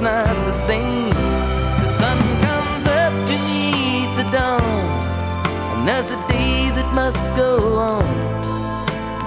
Not 0.02 0.26
the 0.46 0.52
same. 0.52 1.10
The 1.10 1.88
sun 1.88 2.18
comes 2.18 2.84
up 2.86 3.12
to 3.28 3.36
meet 3.46 4.10
the 4.16 4.28
dawn, 4.32 4.60
and 5.74 5.86
there's 5.86 6.10
a 6.10 6.20
day 6.26 6.70
that 6.70 6.92
must 6.92 7.22
go 7.36 7.78
on. 7.78 8.04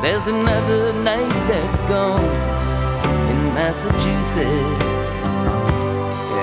There's 0.04 0.28
another 0.28 0.92
night 1.02 1.32
that's 1.48 1.80
gone 1.88 2.26
in 3.30 3.38
Massachusetts, 3.54 5.00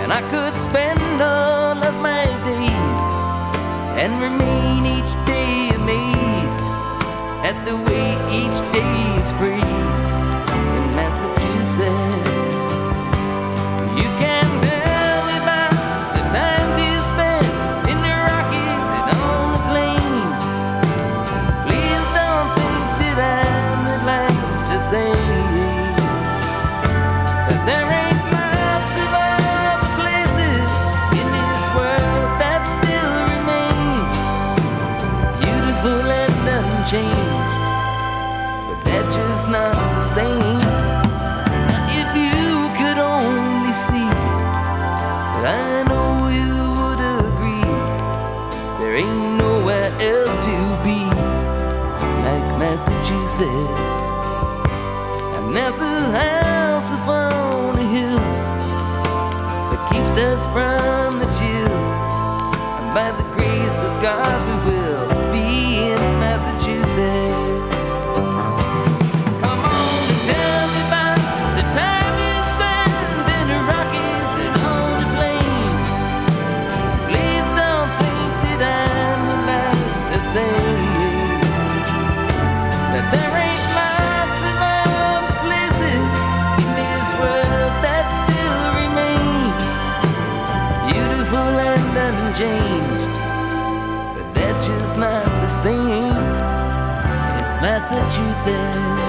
and 0.01 0.11
I 0.11 0.23
could 0.31 0.55
spend 0.57 1.21
all 1.21 1.77
of 1.85 1.95
my 2.01 2.25
days 2.49 3.05
and 4.01 4.19
remain 4.19 4.87
each 4.97 5.13
day 5.27 5.77
amazed 5.77 6.65
at 7.45 7.63
the 7.67 7.77
way 7.77 8.17
each 8.33 8.59
day 8.73 9.21
is 9.21 9.31
phrased 9.33 9.72
Massachusetts. 53.33 54.01
And 55.37 55.57
there's 55.57 55.81
a 55.81 56.11
house 56.11 56.93
upon 56.93 57.79
a 57.79 57.83
hill 57.83 58.19
that 59.71 59.91
keeps 59.91 60.19
us 60.19 60.45
from 60.47 61.19
the 61.19 61.25
chill. 61.39 61.79
And 62.79 62.95
by 62.95 63.11
the 63.13 63.25
grace 63.35 63.79
of 63.79 64.03
God, 64.03 64.42
Massachusetts. 98.45 99.02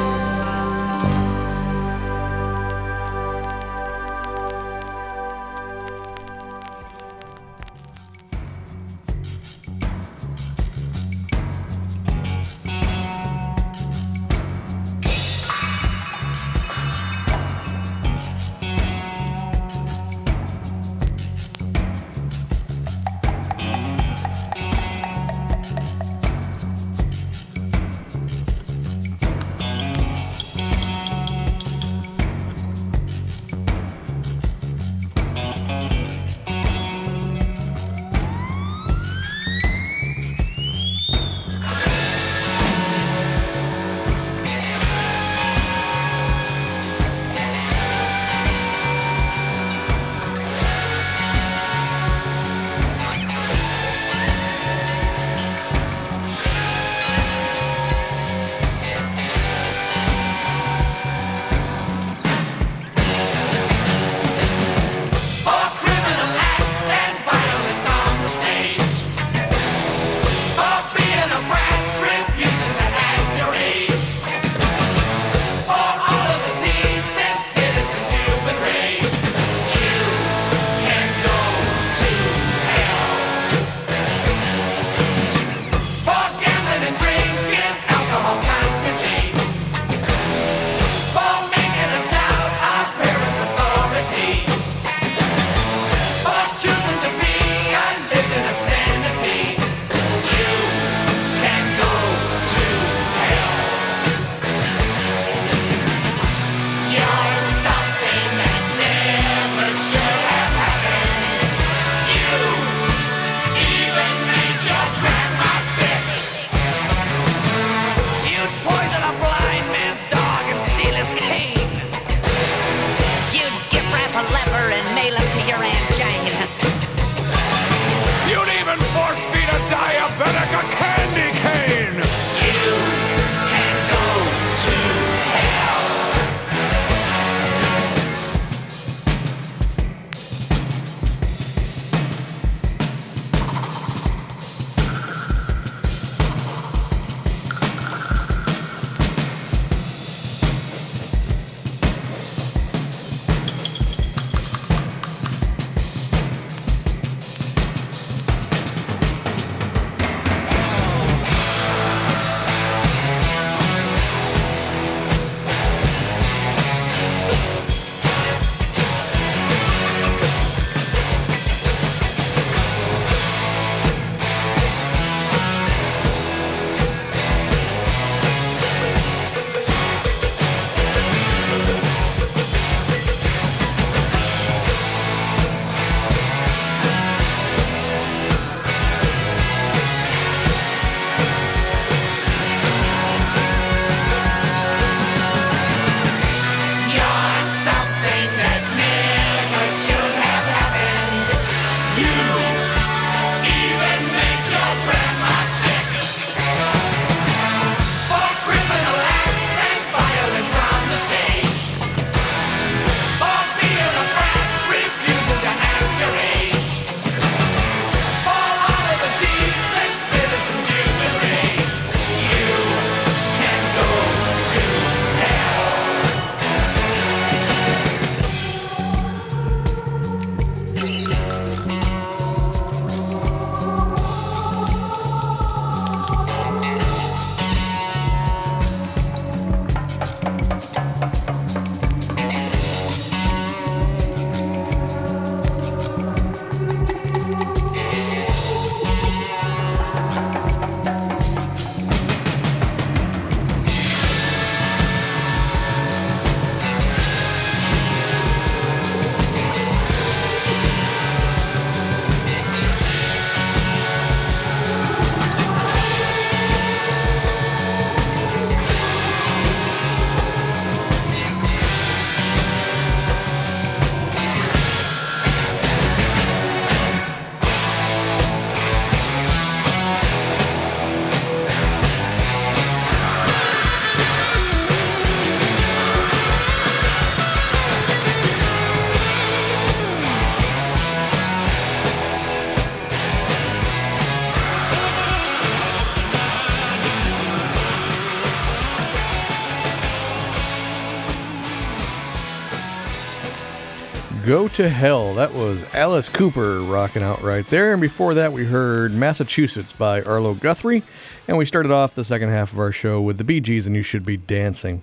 Go 304.33 304.47
to 304.47 304.67
Hell. 304.67 305.13
That 305.13 305.35
was 305.35 305.63
Alice 305.75 306.09
Cooper 306.09 306.61
rocking 306.61 307.03
out 307.03 307.21
right 307.21 307.45
there. 307.49 307.71
And 307.71 307.79
before 307.79 308.15
that, 308.15 308.33
we 308.33 308.45
heard 308.45 308.91
Massachusetts 308.91 309.73
by 309.73 310.01
Arlo 310.01 310.33
Guthrie. 310.33 310.81
And 311.27 311.37
we 311.37 311.45
started 311.45 311.71
off 311.71 311.93
the 311.93 312.03
second 312.03 312.29
half 312.29 312.51
of 312.51 312.57
our 312.57 312.71
show 312.71 312.99
with 312.99 313.19
the 313.19 313.23
Bee 313.23 313.39
Gees 313.39 313.67
and 313.67 313.75
You 313.75 313.83
Should 313.83 314.03
Be 314.03 314.17
Dancing. 314.17 314.81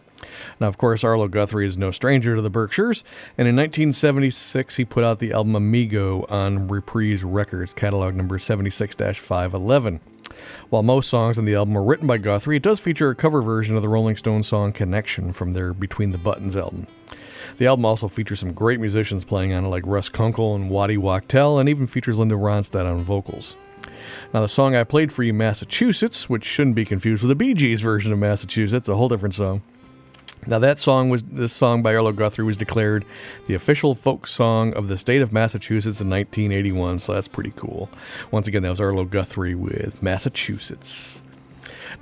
Now, 0.61 0.69
of 0.69 0.79
course, 0.79 1.03
Arlo 1.03 1.27
Guthrie 1.27 1.67
is 1.67 1.77
no 1.77 1.91
stranger 1.91 2.37
to 2.37 2.43
the 2.43 2.49
Berkshires. 2.49 3.03
And 3.37 3.49
in 3.49 3.57
1976, 3.57 4.77
he 4.77 4.85
put 4.85 5.03
out 5.03 5.19
the 5.19 5.33
album 5.33 5.57
Amigo 5.57 6.27
on 6.29 6.69
Reprise 6.69 7.25
Records, 7.25 7.75
catalog 7.75 8.15
number 8.15 8.39
76 8.39 8.95
511. 8.95 9.99
While 10.69 10.85
most 10.85 11.11
songs 11.11 11.39
on 11.39 11.45
the 11.45 11.57
album 11.57 11.77
are 11.77 11.83
written 11.83 12.07
by 12.07 12.19
Guthrie, 12.19 12.59
it 12.59 12.63
does 12.63 12.79
feature 12.79 13.11
a 13.11 13.17
cover 13.17 13.43
version 13.43 13.75
of 13.75 13.83
the 13.83 13.89
Rolling 13.89 14.15
Stones 14.15 14.47
song 14.47 14.73
Connection 14.73 15.33
from 15.33 15.51
their 15.51 15.75
Between 15.75 16.13
the 16.13 16.19
Buttons 16.19 16.55
album. 16.55 16.87
The 17.57 17.67
album 17.67 17.85
also 17.85 18.09
features 18.09 18.41
some 18.41 18.53
great 18.53 18.81
musicians 18.81 19.25
playing 19.25 19.53
on 19.53 19.65
it, 19.65 19.69
like 19.69 19.85
Russ 19.87 20.09
Kunkel 20.09 20.55
and 20.55 20.71
Waddy 20.71 20.97
Wachtel, 20.97 21.59
and 21.59 21.69
even 21.69 21.87
features 21.87 22.19
Linda 22.19 22.35
Ronstadt 22.35 22.87
on 22.87 23.05
vocals. 23.05 23.57
Now, 24.33 24.41
the 24.41 24.49
song 24.49 24.75
I 24.75 24.85
played 24.85 25.13
for 25.13 25.23
you, 25.23 25.35
Massachusetts, 25.35 26.29
which 26.29 26.45
shouldn't 26.45 26.77
be 26.77 26.85
confused 26.85 27.23
with 27.23 27.29
the 27.29 27.35
Bee 27.35 27.55
Gees 27.55 27.81
version 27.81 28.13
of 28.13 28.19
Massachusetts, 28.19 28.89
a 28.89 28.97
whole 28.97 29.09
different 29.09 29.35
song. 29.35 29.63
Now, 30.47 30.59
that 30.61 30.79
song 30.79 31.11
was 31.11 31.23
this 31.23 31.53
song 31.53 31.83
by 31.83 31.95
Arlo 31.95 32.13
Guthrie 32.13 32.45
was 32.45 32.57
declared 32.57 33.05
the 33.47 33.55
official 33.55 33.95
folk 33.95 34.27
song 34.27 34.73
of 34.73 34.89
the 34.89 34.97
state 34.97 35.21
of 35.21 35.33
Massachusetts 35.33 36.01
in 36.01 36.09
1981, 36.09 37.01
so 37.01 37.13
that's 37.13 37.29
pretty 37.29 37.53
cool. 37.57 37.91
Once 38.31 38.47
again, 38.49 38.63
that 38.63 38.71
was 38.71 38.81
Arlo 38.81 39.05
Guthrie 39.05 39.55
with 39.55 40.03
Massachusetts. 40.03 41.23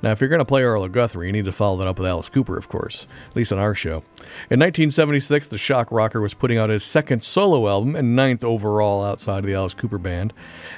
Now, 0.00 0.12
if 0.12 0.20
you're 0.20 0.28
going 0.28 0.38
to 0.38 0.44
play 0.44 0.62
Arlo 0.62 0.86
Guthrie, 0.86 1.26
you 1.26 1.32
need 1.32 1.46
to 1.46 1.52
follow 1.52 1.76
that 1.78 1.88
up 1.88 1.98
with 1.98 2.06
Alice 2.06 2.28
Cooper, 2.28 2.56
of 2.56 2.68
course, 2.68 3.08
at 3.30 3.34
least 3.34 3.52
on 3.52 3.58
our 3.58 3.74
show. 3.74 4.04
In 4.48 4.60
1976, 4.60 5.48
the 5.48 5.58
shock 5.58 5.90
rocker 5.90 6.20
was 6.20 6.34
putting 6.34 6.56
out 6.56 6.70
his 6.70 6.84
second 6.84 7.24
solo 7.24 7.68
album 7.68 7.96
and 7.96 8.14
ninth 8.14 8.44
overall 8.44 9.04
outside 9.04 9.40
of 9.40 9.46
the 9.46 9.54
Alice 9.54 9.74
Cooper 9.74 9.98
band. 9.98 10.32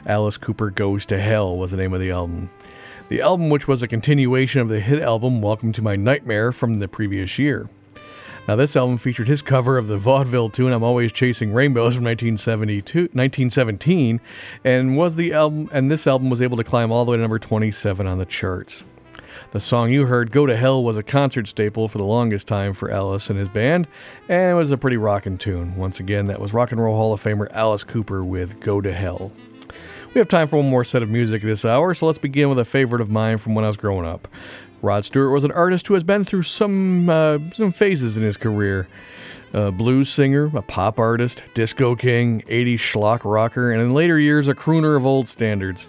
Alice 0.07 0.39
Cooper 0.39 0.71
Goes 0.71 1.05
to 1.07 1.21
Hell 1.21 1.55
was 1.59 1.71
the 1.71 1.77
name 1.77 1.93
of 1.93 2.01
the 2.01 2.11
album. 2.11 2.49
The 3.11 3.21
album, 3.21 3.51
which 3.51 3.68
was 3.68 3.83
a 3.83 3.89
continuation 3.89 4.62
of 4.62 4.68
the 4.68 4.81
hit 4.81 5.03
album 5.03 5.43
Welcome 5.43 5.73
to 5.73 5.83
My 5.83 5.97
Nightmare 5.97 6.51
from 6.51 6.79
the 6.79 6.89
previous 6.89 7.39
year. 7.39 7.68
Now, 8.49 8.57
this 8.57 8.75
album 8.75 8.97
featured 8.97 9.29
his 9.29 9.43
cover 9.43 9.77
of 9.77 9.87
the 9.87 9.99
vaudeville 9.99 10.49
tune 10.49 10.73
"I'm 10.73 10.83
Always 10.83 11.12
Chasing 11.12 11.53
Rainbows" 11.53 11.95
from 11.95 12.05
1972, 12.05 13.01
1917, 13.12 14.18
and 14.64 14.97
was 14.97 15.16
the 15.16 15.35
album. 15.35 15.68
And 15.73 15.91
this 15.91 16.07
album 16.07 16.31
was 16.31 16.41
able 16.41 16.57
to 16.57 16.64
climb 16.64 16.91
all 16.91 17.05
the 17.05 17.11
way 17.11 17.18
to 17.18 17.21
number 17.21 17.39
27 17.39 18.07
on 18.07 18.16
the 18.16 18.25
charts. 18.25 18.83
The 19.53 19.59
song 19.59 19.90
you 19.90 20.07
heard, 20.07 20.30
Go 20.30 20.46
to 20.46 20.57
Hell, 20.57 20.84
was 20.84 20.96
a 20.96 21.03
concert 21.03 21.48
staple 21.48 21.88
for 21.88 21.98
the 21.98 22.05
longest 22.05 22.46
time 22.46 22.72
for 22.72 22.88
Alice 22.88 23.30
and 23.30 23.38
his 23.38 23.48
band, 23.48 23.88
and 24.28 24.53
it 24.53 24.55
was 24.55 24.70
a 24.70 24.76
pretty 24.76 24.96
rockin' 24.96 25.38
tune. 25.38 25.74
Once 25.74 25.98
again, 25.98 26.26
that 26.26 26.40
was 26.40 26.55
Rock 26.55 26.70
and 26.70 26.80
Roll 26.80 26.94
Hall 26.94 27.12
of 27.12 27.20
Famer 27.20 27.51
Alice 27.51 27.82
Cooper 27.82 28.22
with 28.22 28.61
Go 28.61 28.80
to 28.80 28.92
Hell. 28.92 29.32
We 30.14 30.20
have 30.20 30.28
time 30.28 30.46
for 30.46 30.59
one 30.59 30.70
more 30.70 30.84
set 30.84 31.03
of 31.03 31.11
music 31.11 31.42
this 31.42 31.64
hour, 31.64 31.94
so 31.94 32.07
let's 32.07 32.16
begin 32.16 32.48
with 32.48 32.61
a 32.61 32.64
favorite 32.64 33.01
of 33.01 33.11
mine 33.11 33.38
from 33.38 33.57
when 33.57 33.64
I 33.64 33.68
was 33.68 33.76
growing 33.76 34.07
up. 34.07 34.28
Rod 34.82 35.05
Stewart 35.05 35.32
was 35.32 35.42
an 35.42 35.51
artist 35.51 35.88
who 35.88 35.94
has 35.94 36.05
been 36.05 36.22
through 36.22 36.44
some 36.44 37.11
uh, 37.11 37.38
some 37.53 37.72
phases 37.72 38.16
in 38.16 38.22
his 38.22 38.36
career. 38.36 38.86
A 39.53 39.72
blues 39.72 40.09
singer, 40.09 40.48
a 40.55 40.62
pop 40.62 41.01
artist, 41.01 41.42
disco 41.55 41.96
king, 41.96 42.42
80s 42.42 42.74
schlock 42.78 43.22
rocker, 43.24 43.72
and 43.72 43.82
in 43.82 43.94
later 43.94 44.16
years 44.16 44.46
a 44.46 44.55
crooner 44.55 44.96
of 44.96 45.05
old 45.05 45.28
standards. 45.28 45.88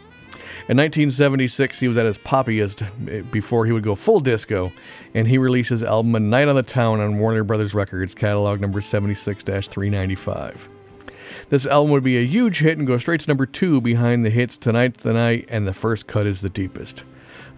In 0.70 0.78
1976, 0.78 1.80
he 1.80 1.88
was 1.88 1.97
at 1.97 2.05
his 2.05 2.20
poppiest 2.20 2.88
eh, 3.09 3.22
before 3.32 3.66
he 3.66 3.72
would 3.72 3.84
go 3.84 3.95
full 3.95 4.20
disco, 4.20 4.72
and 5.16 5.28
he 5.28 5.39
released 5.39 5.72
his 5.72 5.82
album 5.82 6.14
A 6.16 6.20
Night 6.20 6.47
on 6.47 6.55
the 6.55 6.62
Town 6.62 7.01
on 7.01 7.18
Warner 7.18 7.43
Brothers 7.43 7.74
Records, 7.74 8.14
catalog 8.14 8.62
number 8.62 8.80
76 8.80 9.43
395. 9.43 10.70
This 11.49 11.66
album 11.66 11.91
would 11.91 12.03
be 12.03 12.18
a 12.18 12.26
huge 12.26 12.59
hit 12.59 12.78
and 12.78 12.86
go 12.86 12.99
straight 12.99 13.22
to 13.22 13.28
number 13.28 13.47
two 13.47 13.82
behind 13.82 14.24
the 14.24 14.30
hits 14.30 14.55
Tonight's 14.55 15.01
the 15.01 15.14
Night 15.14 15.47
and 15.49 15.68
The 15.68 15.74
First 15.74 16.05
Cut 16.05 16.28
is 16.28 16.41
the 16.41 16.49
Deepest. 16.49 17.03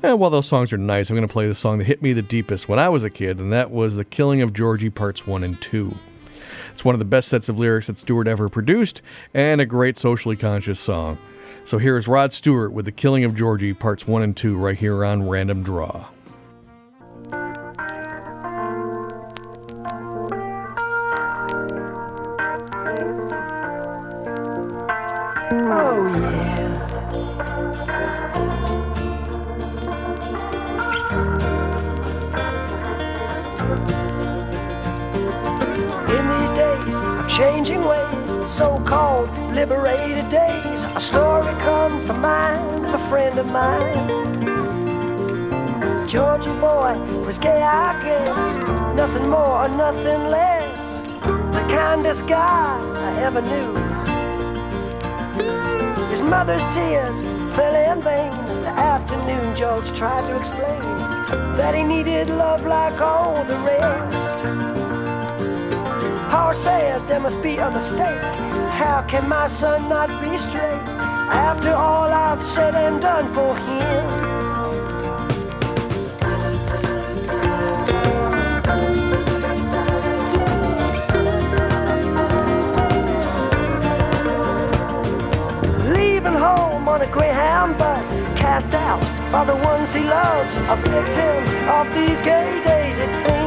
And 0.01 0.19
while 0.19 0.29
those 0.29 0.47
songs 0.47 0.71
are 0.71 0.77
nice, 0.77 1.09
I'm 1.09 1.15
going 1.15 1.27
to 1.27 1.31
play 1.31 1.47
the 1.47 1.55
song 1.55 1.79
that 1.79 1.85
hit 1.85 2.01
me 2.01 2.13
the 2.13 2.21
deepest 2.21 2.69
when 2.69 2.79
I 2.79 2.89
was 2.89 3.03
a 3.03 3.09
kid, 3.09 3.39
and 3.39 3.51
that 3.51 3.71
was 3.71 3.95
The 3.95 4.05
Killing 4.05 4.41
of 4.41 4.53
Georgie 4.53 4.89
Parts 4.89 5.27
1 5.27 5.43
and 5.43 5.61
2. 5.61 5.97
It's 6.71 6.83
one 6.83 6.95
of 6.95 6.99
the 6.99 7.05
best 7.05 7.29
sets 7.29 7.49
of 7.49 7.59
lyrics 7.59 7.87
that 7.87 7.97
Stewart 7.97 8.27
ever 8.27 8.49
produced, 8.49 9.01
and 9.33 9.61
a 9.61 9.65
great 9.65 9.97
socially 9.97 10.35
conscious 10.35 10.79
song. 10.79 11.17
So 11.65 11.77
here 11.79 11.97
is 11.97 12.07
Rod 12.07 12.33
Stewart 12.33 12.71
with 12.73 12.85
The 12.85 12.91
Killing 12.91 13.23
of 13.23 13.33
Georgie 13.35 13.73
Parts 13.73 14.05
1 14.05 14.21
and 14.21 14.37
2 14.37 14.57
right 14.57 14.77
here 14.77 15.03
on 15.05 15.27
Random 15.27 15.63
Draw. 15.63 16.07
Oh, 25.65 26.05
yeah. 26.19 26.73
In 36.11 36.27
these 36.27 36.51
days 36.51 36.99
of 37.01 37.29
changing 37.29 37.83
ways, 37.85 38.51
so 38.51 38.77
called 38.85 39.29
liberated 39.55 40.29
days, 40.29 40.72
a 40.95 41.01
story 41.01 41.53
comes 41.61 42.05
to 42.05 42.13
mind 42.13 42.85
of 42.85 42.93
a 42.93 42.99
friend 43.09 43.39
of 43.39 43.47
mine. 43.47 43.93
Georgie 46.07 46.51
boy 46.59 46.93
was 47.25 47.39
gay, 47.39 47.63
I 47.63 47.99
guess, 48.03 48.37
nothing 48.95 49.27
more 49.27 49.65
or 49.65 49.69
nothing 49.69 50.27
less. 50.27 50.79
The 51.55 51.65
kindest 51.67 52.27
guy 52.27 52.77
I 52.79 53.21
ever 53.23 53.41
knew. 53.41 53.73
His 56.11 56.21
mother's 56.21 56.63
tears 56.75 57.17
fell 57.55 57.75
in 57.75 57.99
vain. 58.03 58.31
The 58.61 58.67
afternoon 58.67 59.55
George 59.55 59.91
tried 59.93 60.27
to 60.29 60.37
explain 60.37 60.81
that 61.57 61.73
he 61.73 61.81
needed 61.81 62.27
love 62.27 62.63
like 62.65 63.01
all 63.01 63.43
the 63.45 63.57
rest. 63.57 64.43
Paul 66.29 66.53
said 66.53 67.07
there 67.07 67.19
must 67.19 67.41
be 67.41 67.57
a 67.57 67.71
mistake. 67.71 68.42
How 68.73 69.03
can 69.03 69.29
my 69.29 69.47
son 69.47 69.87
not 69.87 70.09
be 70.23 70.35
straight 70.35 70.81
after 71.29 71.71
all 71.71 72.11
I've 72.11 72.43
said 72.43 72.73
and 72.73 72.99
done 72.99 73.31
for 73.31 73.55
him? 73.55 74.05
Leaving 85.93 86.33
home 86.33 86.89
on 86.89 87.03
a 87.03 87.07
Greyhound 87.11 87.77
bus, 87.77 88.11
cast 88.35 88.73
out 88.73 89.01
by 89.31 89.45
the 89.45 89.55
ones 89.55 89.93
he 89.93 90.01
loves, 90.01 90.55
a 90.55 90.75
victim 90.77 91.69
of 91.69 91.93
these 91.93 92.23
gay 92.23 92.59
days, 92.63 92.97
it 92.97 93.15
seems. 93.23 93.42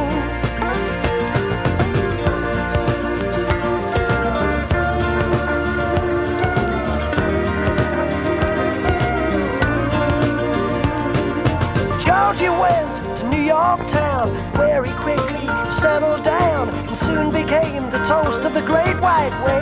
Town, 14.27 14.57
where 14.57 14.83
he 14.83 14.91
quickly 14.93 15.47
settled 15.71 16.23
down 16.23 16.69
and 16.69 16.97
soon 16.97 17.31
became 17.31 17.89
the 17.91 18.03
toast 18.05 18.43
of 18.43 18.53
the 18.53 18.61
Great 18.61 18.99
White 18.99 19.33
Way. 19.45 19.61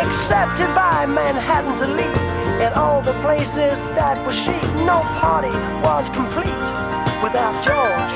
Accepted 0.00 0.72
by 0.74 1.06
Manhattan's 1.06 1.80
elite 1.80 2.16
in 2.62 2.72
all 2.74 3.02
the 3.02 3.14
places 3.22 3.78
that 3.96 4.24
were 4.26 4.32
chic, 4.32 4.62
no 4.84 5.00
party 5.20 5.54
was 5.82 6.08
complete 6.10 6.68
without 7.22 7.54
George. 7.64 8.14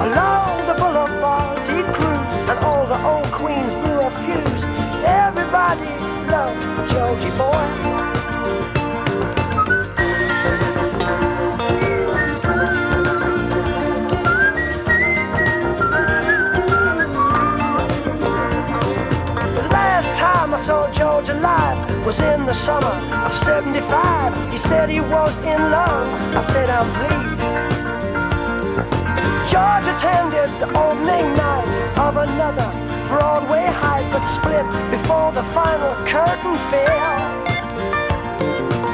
Along 0.00 0.66
the 0.66 0.74
boulevards 0.74 1.68
he 1.68 1.82
cruised, 1.82 2.48
and 2.48 2.58
all 2.60 2.86
the 2.86 3.00
old 3.04 3.30
queens 3.32 3.74
blew 3.74 4.00
a 4.00 4.10
fuse. 4.24 4.64
Everybody 5.04 5.90
loved 6.30 6.90
Georgie 6.90 7.36
boy. 7.36 8.19
Was 22.10 22.20
in 22.22 22.44
the 22.44 22.52
summer 22.52 22.96
of 23.24 23.36
75. 23.38 24.50
He 24.50 24.58
said 24.58 24.88
he 24.90 25.00
was 25.00 25.36
in 25.38 25.60
love. 25.70 26.08
I 26.34 26.42
said, 26.42 26.68
I'm 26.68 26.90
pleased. 26.98 27.50
George 29.52 29.86
attended 29.94 30.50
the 30.58 30.68
opening 30.76 31.28
night 31.36 31.68
of 31.98 32.16
another 32.16 32.68
Broadway 33.06 33.66
hype, 33.66 34.10
but 34.10 34.26
split 34.26 34.66
before 34.90 35.30
the 35.30 35.44
final 35.54 35.94
curtain 36.04 36.56
fell. 36.70 37.20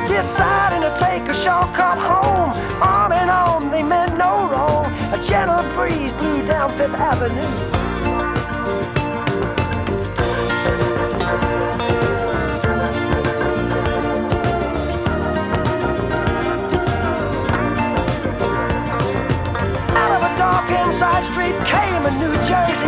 Deciding 0.07 0.83
to 0.83 0.95
take 1.01 1.23
a 1.23 1.33
shortcut 1.33 1.97
home, 1.97 2.53
arm 2.83 3.12
in 3.12 3.31
arm, 3.31 3.71
they 3.71 3.83
meant 3.83 4.19
no 4.19 4.47
wrong. 4.51 4.93
A 5.14 5.25
gentle 5.25 5.64
breeze 5.73 6.12
blew 6.21 6.47
down 6.47 6.69
Fifth 6.77 6.93
Avenue. 6.93 7.76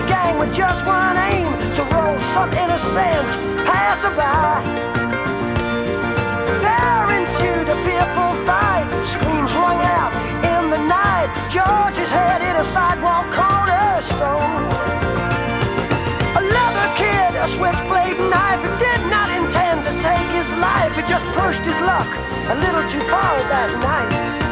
Man 0.07 0.38
with 0.38 0.55
just 0.55 0.84
one 0.86 1.16
aim 1.16 1.46
to 1.74 1.82
roll 1.94 2.18
some 2.34 2.53
innocent 2.53 3.28
passerby. 3.64 4.36
There 6.62 7.09
ensued 7.18 7.68
a 7.68 7.78
fearful 7.84 8.32
fight. 8.46 8.86
Screams 9.05 9.53
rung 9.55 9.80
out 9.99 10.12
in 10.44 10.70
the 10.70 10.78
night. 10.78 11.30
George's 11.51 12.11
head 12.11 12.42
hit 12.42 12.57
a 12.57 12.64
sidewalk 12.64 13.26
cornerstone. 13.32 14.62
A 16.36 16.42
leather 16.42 16.88
kid, 17.01 17.30
a 17.34 17.49
switchblade 17.49 18.18
knife. 18.30 18.61
He 18.62 18.70
did 18.78 19.03
not 19.11 19.28
intend 19.30 19.84
to 19.84 19.92
take 20.03 20.28
his 20.38 20.51
life. 20.59 20.94
He 20.96 21.03
just 21.03 21.24
pushed 21.34 21.62
his 21.62 21.80
luck 21.80 22.09
a 22.53 22.55
little 22.55 22.84
too 22.90 23.05
far 23.09 23.38
that 23.53 23.70
night. 23.80 24.47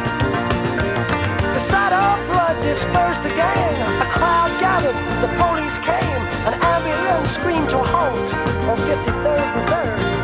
The 5.21 5.29
police 5.37 5.77
came. 5.79 6.21
An 6.47 6.53
ambulance 6.61 7.31
screamed 7.31 7.69
to 7.71 7.77
halt 7.77 8.33
on 8.69 8.77
53rd 8.77 9.47
and 9.57 9.67
3rd. 9.69 10.17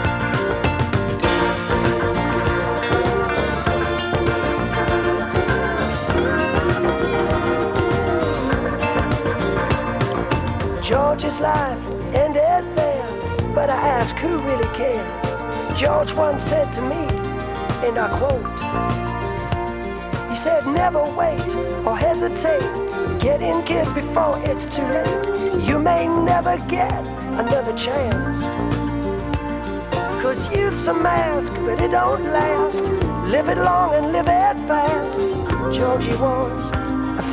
George's 10.82 11.40
life 11.40 11.80
ended 12.14 12.66
there, 12.76 13.08
but 13.56 13.70
I 13.70 13.76
ask 13.76 14.16
who 14.18 14.38
really 14.40 14.70
cares. 14.76 15.80
George 15.80 16.14
once 16.14 16.44
said 16.44 16.72
to 16.74 16.82
me, 16.82 17.08
and 17.88 17.98
I 17.98 18.08
quote, 18.20 19.13
said, 20.44 20.68
never 20.68 21.02
wait 21.16 21.40
or 21.88 21.96
hesitate. 21.96 22.60
Get 23.22 23.42
in, 23.42 23.64
kid, 23.64 23.86
before 23.96 24.38
it's 24.44 24.66
too 24.66 24.82
late. 24.82 25.64
You 25.66 25.80
may 25.80 26.06
never 26.06 26.58
get 26.68 27.08
another 27.40 27.72
chance. 27.78 28.44
Cause 30.22 30.54
youth's 30.54 30.86
a 30.90 30.94
mask, 30.94 31.54
but 31.66 31.80
it 31.80 31.92
don't 31.92 32.26
last. 32.26 32.76
Live 33.32 33.48
it 33.48 33.58
long 33.58 33.94
and 33.94 34.12
live 34.12 34.28
it 34.28 34.68
fast. 34.68 35.18
Georgie 35.74 36.18
was 36.18 36.72
a 36.72 37.24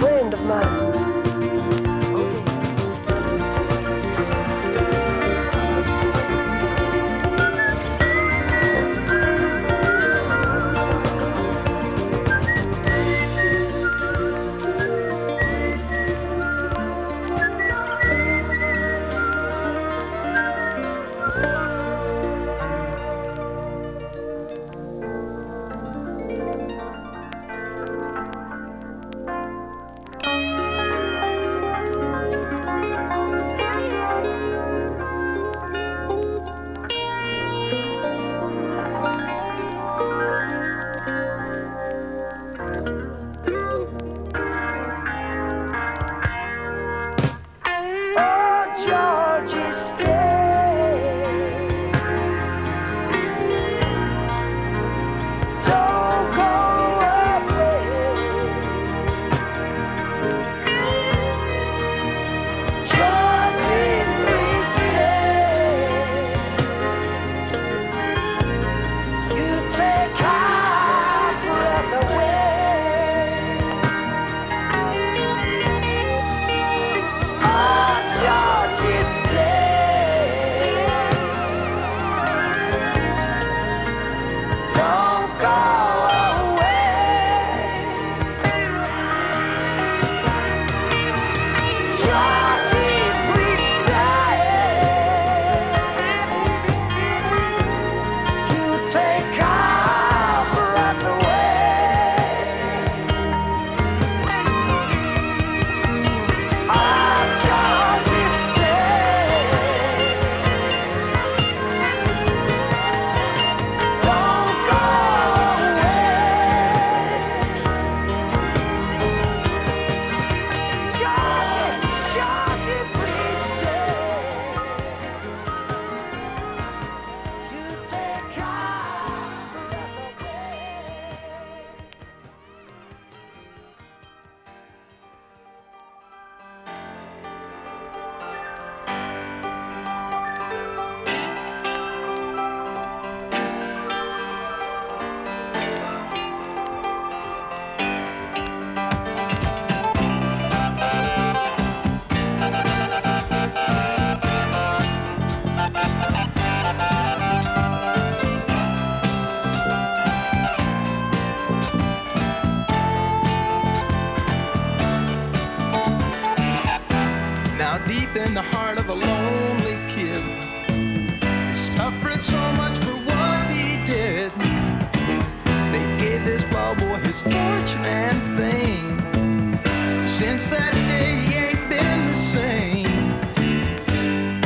Since 180.19 180.51
that 180.51 180.75
day, 180.75 181.15
he 181.25 181.35
ain't 181.35 181.71
been 181.71 182.07
the 182.07 182.17
same. 182.17 182.85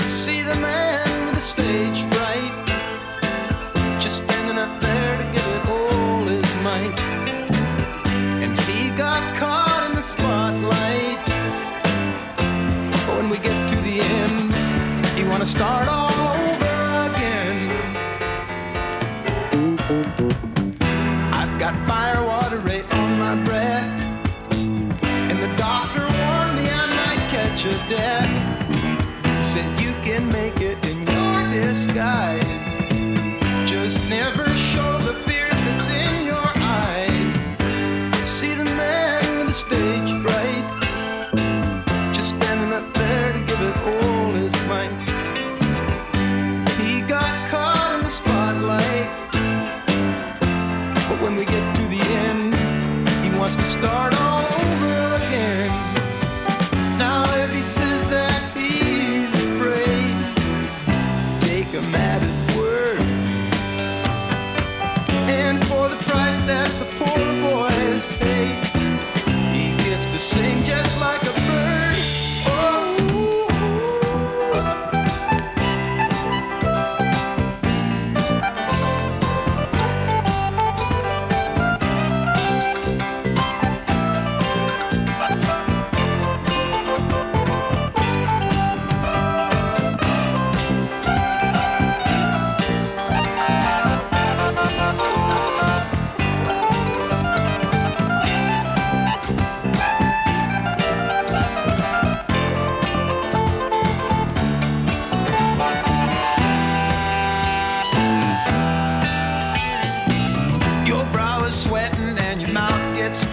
See 0.08 0.40
the 0.42 0.54
man 0.60 1.26
with 1.26 1.34
the 1.34 1.40
stage 1.40 2.02
fright, 2.12 2.66
just 3.98 4.22
standing 4.22 4.58
up 4.58 4.80
there 4.80 5.16
to 5.18 5.24
give 5.32 5.46
it 5.56 5.68
all 5.68 6.24
his 6.26 6.54
might. 6.62 7.00
And 8.44 8.60
he 8.60 8.90
got 8.90 9.22
caught 9.36 9.88
in 9.88 9.96
the 9.96 10.02
spotlight. 10.02 11.24
But 13.06 13.16
when 13.16 13.28
we 13.30 13.38
get 13.38 13.68
to 13.70 13.76
the 13.76 14.00
end, 14.00 14.52
you 15.18 15.26
wanna 15.26 15.46
start 15.46 15.83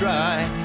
dry. 0.02 0.61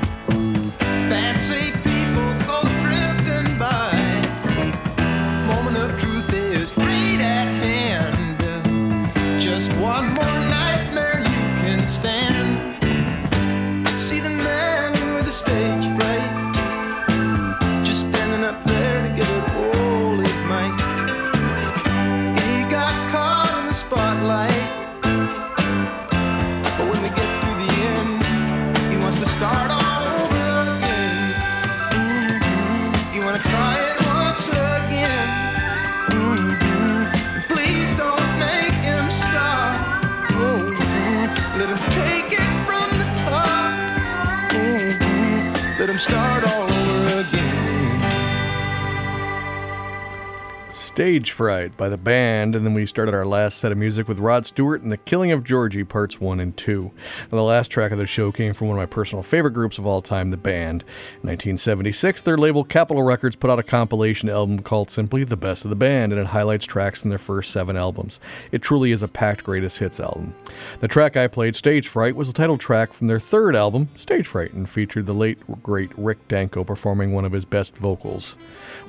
Stage 50.96 51.30
Fright 51.30 51.76
by 51.76 51.90
the 51.90 51.98
band, 51.98 52.56
and 52.56 52.64
then 52.64 52.72
we 52.72 52.86
started 52.86 53.14
our 53.14 53.26
last 53.26 53.58
set 53.58 53.70
of 53.70 53.76
music 53.76 54.08
with 54.08 54.18
Rod 54.18 54.46
Stewart 54.46 54.80
and 54.80 54.90
The 54.90 54.96
Killing 54.96 55.30
of 55.30 55.44
Georgie, 55.44 55.84
parts 55.84 56.22
one 56.22 56.40
and 56.40 56.56
two. 56.56 56.90
And 57.20 57.32
the 57.32 57.42
last 57.42 57.68
track 57.68 57.92
of 57.92 57.98
the 57.98 58.06
show 58.06 58.32
came 58.32 58.54
from 58.54 58.68
one 58.68 58.78
of 58.78 58.80
my 58.80 58.86
personal 58.86 59.22
favorite 59.22 59.50
groups 59.50 59.76
of 59.76 59.84
all 59.84 60.00
time, 60.00 60.30
The 60.30 60.38
Band. 60.38 60.84
In 61.22 61.28
1976, 61.28 62.22
their 62.22 62.38
label 62.38 62.64
Capitol 62.64 63.02
Records 63.02 63.36
put 63.36 63.50
out 63.50 63.58
a 63.58 63.62
compilation 63.62 64.30
album 64.30 64.60
called 64.60 64.90
simply 64.90 65.22
The 65.22 65.36
Best 65.36 65.66
of 65.66 65.68
the 65.68 65.76
Band, 65.76 66.14
and 66.14 66.20
it 66.22 66.28
highlights 66.28 66.64
tracks 66.64 67.02
from 67.02 67.10
their 67.10 67.18
first 67.18 67.50
seven 67.50 67.76
albums. 67.76 68.18
It 68.50 68.62
truly 68.62 68.90
is 68.90 69.02
a 69.02 69.08
packed 69.08 69.44
greatest 69.44 69.80
hits 69.80 70.00
album. 70.00 70.34
The 70.80 70.88
track 70.88 71.14
I 71.14 71.26
played, 71.26 71.56
Stage 71.56 71.88
Fright, 71.88 72.16
was 72.16 72.28
the 72.28 72.32
title 72.32 72.56
track 72.56 72.94
from 72.94 73.08
their 73.08 73.20
third 73.20 73.54
album, 73.54 73.90
Stage 73.96 74.28
Fright, 74.28 74.54
and 74.54 74.66
featured 74.66 75.04
the 75.04 75.12
late, 75.12 75.40
great 75.62 75.90
Rick 75.98 76.26
Danko 76.26 76.64
performing 76.64 77.12
one 77.12 77.26
of 77.26 77.32
his 77.32 77.44
best 77.44 77.76
vocals. 77.76 78.38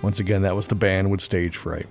Once 0.01 0.22
again, 0.22 0.43
that 0.43 0.55
was 0.55 0.68
the 0.68 0.74
band 0.74 1.12
with 1.12 1.20
Stage 1.20 1.58
Fright. 1.58 1.88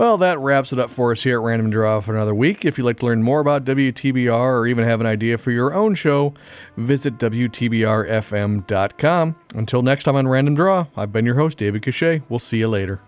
Well, 0.00 0.16
that 0.16 0.38
wraps 0.38 0.72
it 0.72 0.78
up 0.78 0.90
for 0.90 1.12
us 1.12 1.24
here 1.24 1.38
at 1.38 1.44
Random 1.44 1.68
Draw 1.68 2.00
for 2.00 2.16
another 2.16 2.34
week. 2.34 2.64
If 2.64 2.78
you'd 2.78 2.84
like 2.84 3.00
to 3.00 3.04
learn 3.04 3.22
more 3.22 3.40
about 3.40 3.66
WTBR 3.66 4.30
or 4.30 4.66
even 4.66 4.86
have 4.86 5.02
an 5.02 5.06
idea 5.06 5.36
for 5.36 5.50
your 5.50 5.74
own 5.74 5.94
show, 5.94 6.32
visit 6.78 7.18
WTBRFM.com. 7.18 9.36
Until 9.54 9.82
next 9.82 10.04
time 10.04 10.16
on 10.16 10.26
Random 10.26 10.54
Draw, 10.54 10.86
I've 10.96 11.12
been 11.12 11.26
your 11.26 11.34
host, 11.34 11.58
David 11.58 11.82
Cachet. 11.82 12.22
We'll 12.30 12.38
see 12.38 12.60
you 12.60 12.68
later. 12.68 13.02